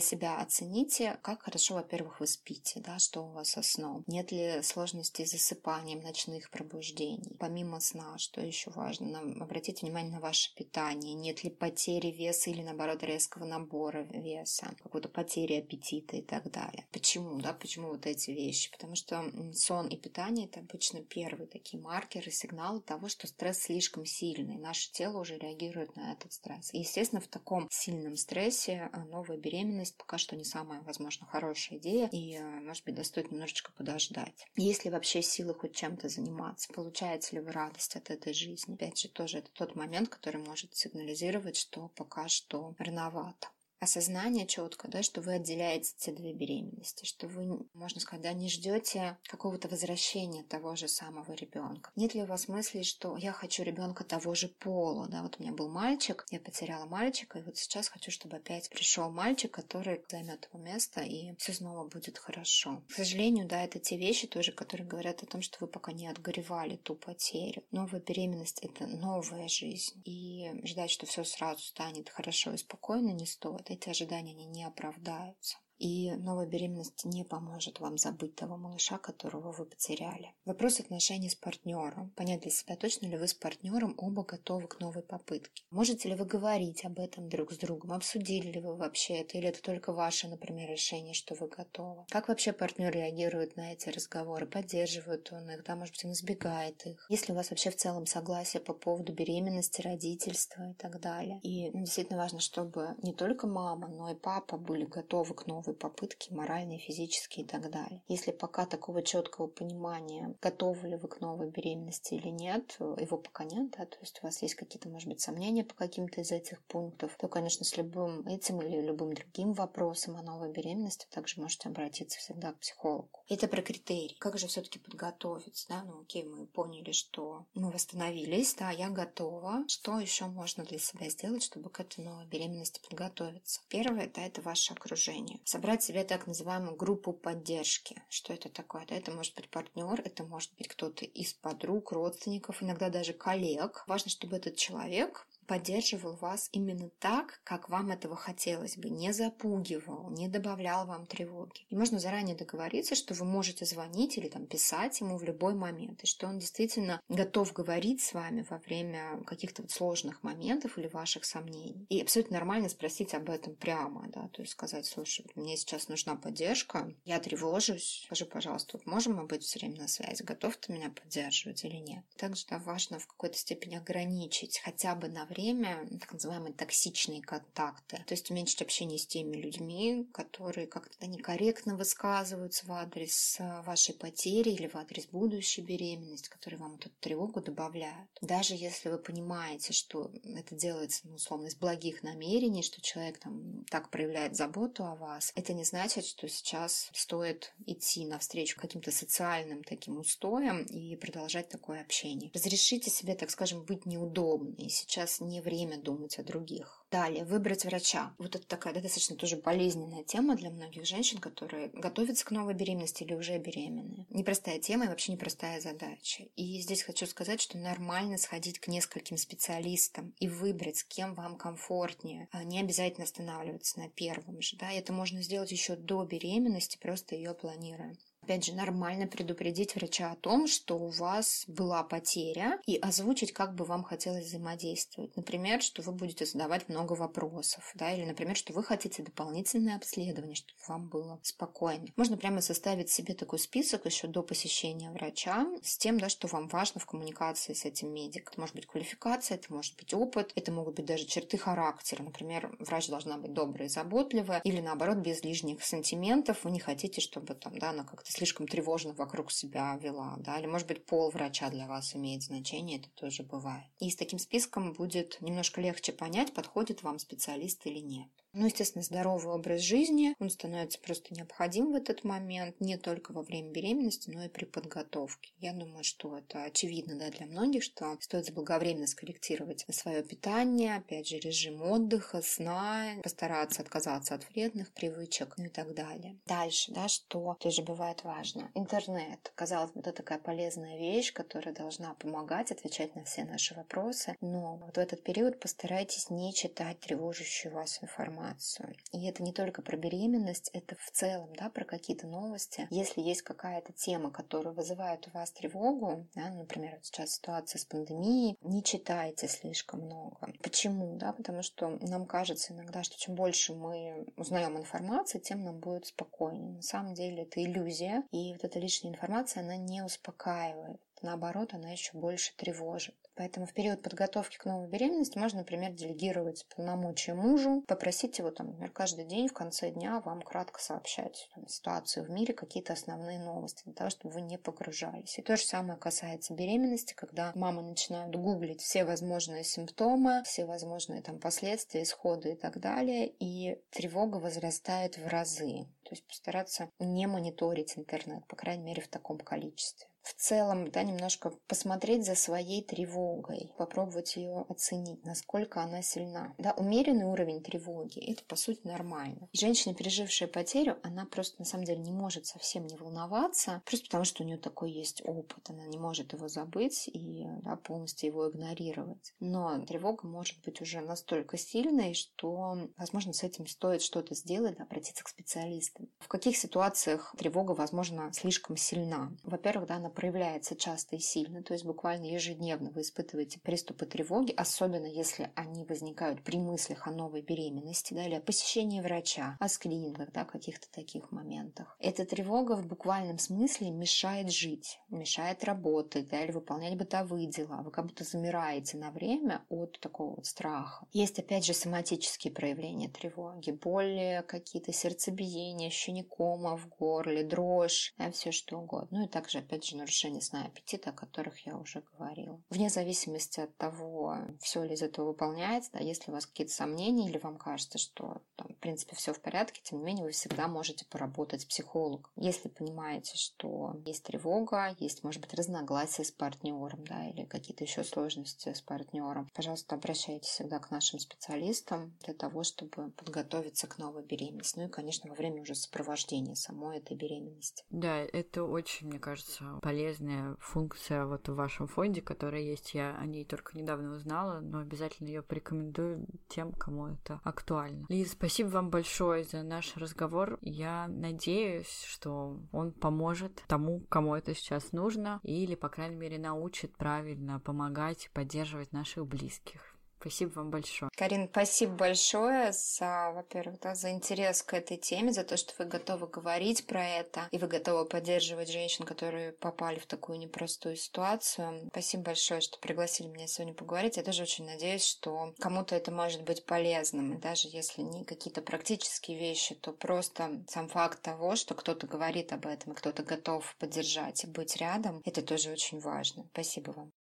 [0.00, 4.04] себя оцените, как хорошо, во-первых, вы спите, да, что у вас со сном.
[4.06, 7.36] Нет ли сложностей с засыпанием, ночных пробуждений.
[7.38, 11.14] Помимо сна, что еще важно, нам, обратите внимание на ваше питание.
[11.14, 16.86] Нет ли потери веса или, наоборот, резкого набора веса, какой-то потери аппетита и так далее.
[16.90, 18.70] Почему, да, почему вот эти вещи?
[18.70, 24.06] Потому что сон и питание– это обычно первые такие маркеры, сигналы того, что стресс слишком
[24.06, 24.56] сильный.
[24.56, 26.72] Наше тело уже реагирует на этот стресс.
[26.72, 31.78] И, естественно, в таком сильном стрессе а, новая беременность пока что не самая, возможно, хорошая
[31.78, 34.46] идея, и, а, может быть, достоит немножечко подождать.
[34.56, 36.72] Есть ли вообще силы хоть чем-то заниматься?
[36.72, 38.74] Получаете ли вы радость от этой жизни?
[38.74, 43.48] Опять же, тоже это тот момент, который может сигнализировать, что пока что рановато
[43.78, 48.48] осознание четко, да, что вы отделяете те две беременности, что вы, можно сказать, да, не
[48.48, 51.90] ждете какого-то возвращения того же самого ребенка.
[51.96, 55.42] Нет ли у вас мысли, что я хочу ребенка того же пола, да, вот у
[55.42, 60.02] меня был мальчик, я потеряла мальчика, и вот сейчас хочу, чтобы опять пришел мальчик, который
[60.08, 62.82] займет его место, и все снова будет хорошо.
[62.88, 66.06] К сожалению, да, это те вещи тоже, которые говорят о том, что вы пока не
[66.08, 67.62] отгоревали ту потерю.
[67.70, 73.26] Новая беременность— это новая жизнь, и ждать, что все сразу станет хорошо и спокойно не
[73.26, 75.58] стоит эти ожидания не оправдаются.
[75.78, 80.34] И новая беременность не поможет вам забыть того малыша, которого вы потеряли.
[80.44, 82.10] Вопрос отношений с партнером.
[82.16, 85.62] Понять для себя, точно ли вы с партнером оба готовы к новой попытке.
[85.70, 87.92] Можете ли вы говорить об этом друг с другом?
[87.92, 89.38] Обсудили ли вы вообще это?
[89.38, 92.04] Или это только ваше, например, решение, что вы готовы?
[92.10, 94.46] Как вообще партнер реагирует на эти разговоры?
[94.46, 95.64] Поддерживает он их?
[95.64, 97.06] Да, может быть, он избегает их?
[97.08, 101.40] Есть ли у вас вообще в целом согласие по поводу беременности, родительства и так далее?
[101.42, 105.65] И ну, действительно важно, чтобы не только мама, но и папа были готовы к новой
[105.66, 108.02] новые попытки, моральные, физические и так далее.
[108.08, 113.44] Если пока такого четкого понимания, готовы ли вы к новой беременности или нет, его пока
[113.44, 116.62] нет, да, то есть у вас есть какие-то, может быть, сомнения по каким-то из этих
[116.64, 121.68] пунктов, то, конечно, с любым этим или любым другим вопросом о новой беременности также можете
[121.68, 123.08] обратиться всегда к психологу.
[123.28, 124.16] Это про критерии.
[124.20, 129.64] Как же все-таки подготовиться, да, ну окей, мы поняли, что мы восстановились, да, я готова.
[129.68, 133.60] Что еще можно для себя сделать, чтобы к этой новой беременности подготовиться?
[133.68, 138.02] Первое, да, это ваше окружение собрать себе так называемую группу поддержки.
[138.10, 138.84] Что это такое?
[138.86, 143.82] Да, это может быть партнер, это может быть кто-то из подруг, родственников, иногда даже коллег.
[143.86, 150.10] Важно, чтобы этот человек поддерживал вас именно так, как вам этого хотелось бы, не запугивал,
[150.10, 151.66] не добавлял вам тревоги.
[151.68, 156.02] И можно заранее договориться, что вы можете звонить или там писать ему в любой момент,
[156.02, 160.88] и что он действительно готов говорить с вами во время каких-то вот сложных моментов или
[160.88, 161.86] ваших сомнений.
[161.88, 166.16] И абсолютно нормально спросить об этом прямо, да, то есть сказать, слушай, мне сейчас нужна
[166.16, 170.72] поддержка, я тревожусь, скажи, пожалуйста, вот можем мы быть все время на связи, готов ты
[170.72, 172.04] меня поддерживать или нет?
[172.16, 177.22] Также да, важно в какой-то степени ограничить хотя бы на время время так называемые токсичные
[177.22, 178.02] контакты.
[178.06, 183.94] То есть уменьшить общение с теми людьми, которые как-то некорректно высказываются в адрес э, вашей
[183.94, 188.08] потери или в адрес будущей беременности, которые вам эту тревогу добавляют.
[188.20, 193.64] Даже если вы понимаете, что это делается, ну, условно, из благих намерений, что человек там
[193.70, 199.62] так проявляет заботу о вас, это не значит, что сейчас стоит идти навстречу каким-то социальным
[199.64, 202.30] таким устоям и продолжать такое общение.
[202.34, 204.68] Разрешите себе, так скажем, быть неудобной.
[204.70, 206.84] Сейчас не время думать о других.
[206.90, 208.14] Далее, выбрать врача.
[208.18, 212.54] Вот это такая да, достаточно тоже болезненная тема для многих женщин, которые готовятся к новой
[212.54, 214.06] беременности или уже беременны.
[214.10, 216.24] Непростая тема и вообще непростая задача.
[216.36, 221.36] И здесь хочу сказать, что нормально сходить к нескольким специалистам и выбрать, с кем вам
[221.36, 222.28] комфортнее.
[222.30, 224.56] А не обязательно останавливаться на первом же.
[224.56, 224.70] Да?
[224.70, 227.96] Это можно сделать еще до беременности, просто ее планируя.
[228.26, 233.54] Опять же, нормально предупредить врача о том, что у вас была потеря, и озвучить, как
[233.54, 235.14] бы вам хотелось взаимодействовать.
[235.14, 240.34] Например, что вы будете задавать много вопросов, да, или, например, что вы хотите дополнительное обследование,
[240.34, 241.92] чтобы вам было спокойнее.
[241.94, 246.48] Можно прямо составить себе такой список еще до посещения врача с тем, да, что вам
[246.48, 248.34] важно в коммуникации с этим медиком.
[248.38, 252.02] Может быть квалификация, это может быть опыт, это могут быть даже черты характера.
[252.02, 256.42] Например, врач должна быть добрая и заботливая, или наоборот, без лишних сантиментов.
[256.42, 260.46] Вы не хотите, чтобы там, да, она как-то слишком тревожно вокруг себя вела, да, или,
[260.46, 263.66] может быть, пол врача для вас имеет значение, это тоже бывает.
[263.78, 268.08] И с таким списком будет немножко легче понять, подходит вам специалист или нет.
[268.38, 273.22] Ну, естественно, здоровый образ жизни, он становится просто необходим в этот момент, не только во
[273.22, 275.32] время беременности, но и при подготовке.
[275.38, 281.08] Я думаю, что это очевидно да, для многих, что стоит заблаговременно скорректировать свое питание, опять
[281.08, 286.18] же, режим отдыха, сна, постараться отказаться от вредных привычек, ну и так далее.
[286.26, 288.50] Дальше, да, что тоже бывает важно.
[288.54, 289.32] Интернет.
[289.34, 294.56] Казалось бы, это такая полезная вещь, которая должна помогать отвечать на все наши вопросы, но
[294.56, 298.74] вот в этот период постарайтесь не читать тревожащую вас информацию.
[298.92, 302.66] И это не только про беременность, это в целом, да, про какие-то новости.
[302.70, 307.64] Если есть какая-то тема, которая вызывает у вас тревогу, да, например, вот сейчас ситуация с
[307.64, 310.32] пандемией, не читайте слишком много.
[310.42, 310.96] Почему?
[310.96, 315.86] Да, потому что нам кажется иногда, что чем больше мы узнаем информации, тем нам будет
[315.86, 316.52] спокойнее.
[316.52, 320.80] На самом деле это иллюзия, и вот эта лишняя информация, она не успокаивает.
[321.02, 322.94] Наоборот, она еще больше тревожит.
[323.16, 328.48] Поэтому в период подготовки к новой беременности можно, например, делегировать полномочия мужу, попросить его, там,
[328.48, 333.18] например, каждый день в конце дня вам кратко сообщать там, ситуацию в мире, какие-то основные
[333.18, 335.18] новости, для того, чтобы вы не погружались.
[335.18, 341.00] И то же самое касается беременности, когда мамы начинают гуглить все возможные симптомы, все возможные
[341.00, 345.66] там последствия, исходы и так далее, и тревога возрастает в разы.
[345.86, 350.84] То есть постараться не мониторить интернет, по крайней мере, в таком количестве в целом, да,
[350.84, 356.32] немножко посмотреть за своей тревогой, попробовать ее оценить, насколько она сильна.
[356.38, 359.28] Да, умеренный уровень тревоги– это, по сути, нормально.
[359.32, 364.04] женщина, пережившая потерю, она просто, на самом деле, не может совсем не волноваться, просто потому
[364.04, 368.30] что у нее такой есть опыт, она не может его забыть и да, полностью его
[368.30, 369.14] игнорировать.
[369.18, 374.64] Но тревога может быть уже настолько сильной, что, возможно, с этим стоит что-то сделать, да,
[374.64, 375.88] обратиться к специалистам.
[375.98, 379.12] В каких ситуациях тревога, возможно, слишком сильна?
[379.24, 384.32] Во-первых, да, она проявляется часто и сильно, то есть буквально ежедневно вы испытываете приступы тревоги,
[384.36, 389.48] особенно если они возникают при мыслях о новой беременности да, или о посещении врача, о
[389.48, 391.76] скринингах, да, каких-то таких моментах.
[391.80, 397.62] Эта тревога в буквальном смысле мешает жить, мешает работать да, или выполнять бытовые дела.
[397.62, 400.86] Вы как будто замираете на время от такого вот страха.
[400.92, 408.10] Есть опять же соматические проявления тревоги, боли, какие-то сердцебиения, ощущение кома в горле, дрожь, да,
[408.10, 408.98] все что угодно.
[408.98, 412.42] Ну и также опять же нарушения сна и аппетита, о которых я уже говорила.
[412.50, 417.08] Вне зависимости от того, все ли из этого выполняется, да, если у вас какие-то сомнения
[417.08, 420.48] или вам кажется, что там, в принципе все в порядке, тем не менее вы всегда
[420.48, 422.10] можете поработать с психологом.
[422.16, 427.84] Если понимаете, что есть тревога, есть, может быть, разногласия с партнером, да, или какие-то еще
[427.84, 434.02] сложности с партнером, пожалуйста, обращайтесь всегда к нашим специалистам для того, чтобы подготовиться к новой
[434.02, 434.58] беременности.
[434.58, 437.64] Ну и, конечно, во время уже сопровождения самой этой беременности.
[437.70, 442.72] Да, это очень, мне кажется, полезно полезная функция вот в вашем фонде, которая есть.
[442.72, 447.84] Я о ней только недавно узнала, но обязательно ее порекомендую тем, кому это актуально.
[447.90, 450.38] Лиза, спасибо вам большое за наш разговор.
[450.40, 456.74] Я надеюсь, что он поможет тому, кому это сейчас нужно, или, по крайней мере, научит
[456.78, 459.75] правильно помогать, поддерживать наших близких.
[459.98, 460.90] Спасибо вам большое.
[460.96, 465.64] Карин, спасибо большое за, во-первых, да, за интерес к этой теме, за то, что вы
[465.64, 471.68] готовы говорить про это, и вы готовы поддерживать женщин, которые попали в такую непростую ситуацию.
[471.70, 473.96] Спасибо большое, что пригласили меня сегодня поговорить.
[473.96, 477.14] Я тоже очень надеюсь, что кому-то это может быть полезным.
[477.14, 482.32] И даже если не какие-то практические вещи, то просто сам факт того, что кто-то говорит
[482.32, 486.28] об этом, и кто-то готов поддержать и быть рядом, это тоже очень важно.
[486.32, 486.92] Спасибо вам.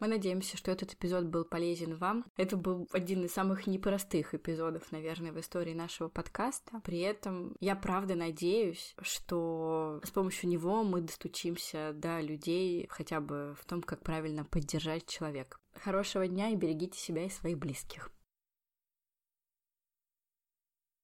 [0.00, 2.24] Мы надеемся, что этот эпизод был полезен вам.
[2.36, 6.80] Это был один из самых непростых эпизодов, наверное, в истории нашего подкаста.
[6.84, 13.56] При этом я правда надеюсь, что с помощью него мы достучимся до людей хотя бы
[13.60, 15.58] в том, как правильно поддержать человека.
[15.74, 18.10] Хорошего дня и берегите себя и своих близких.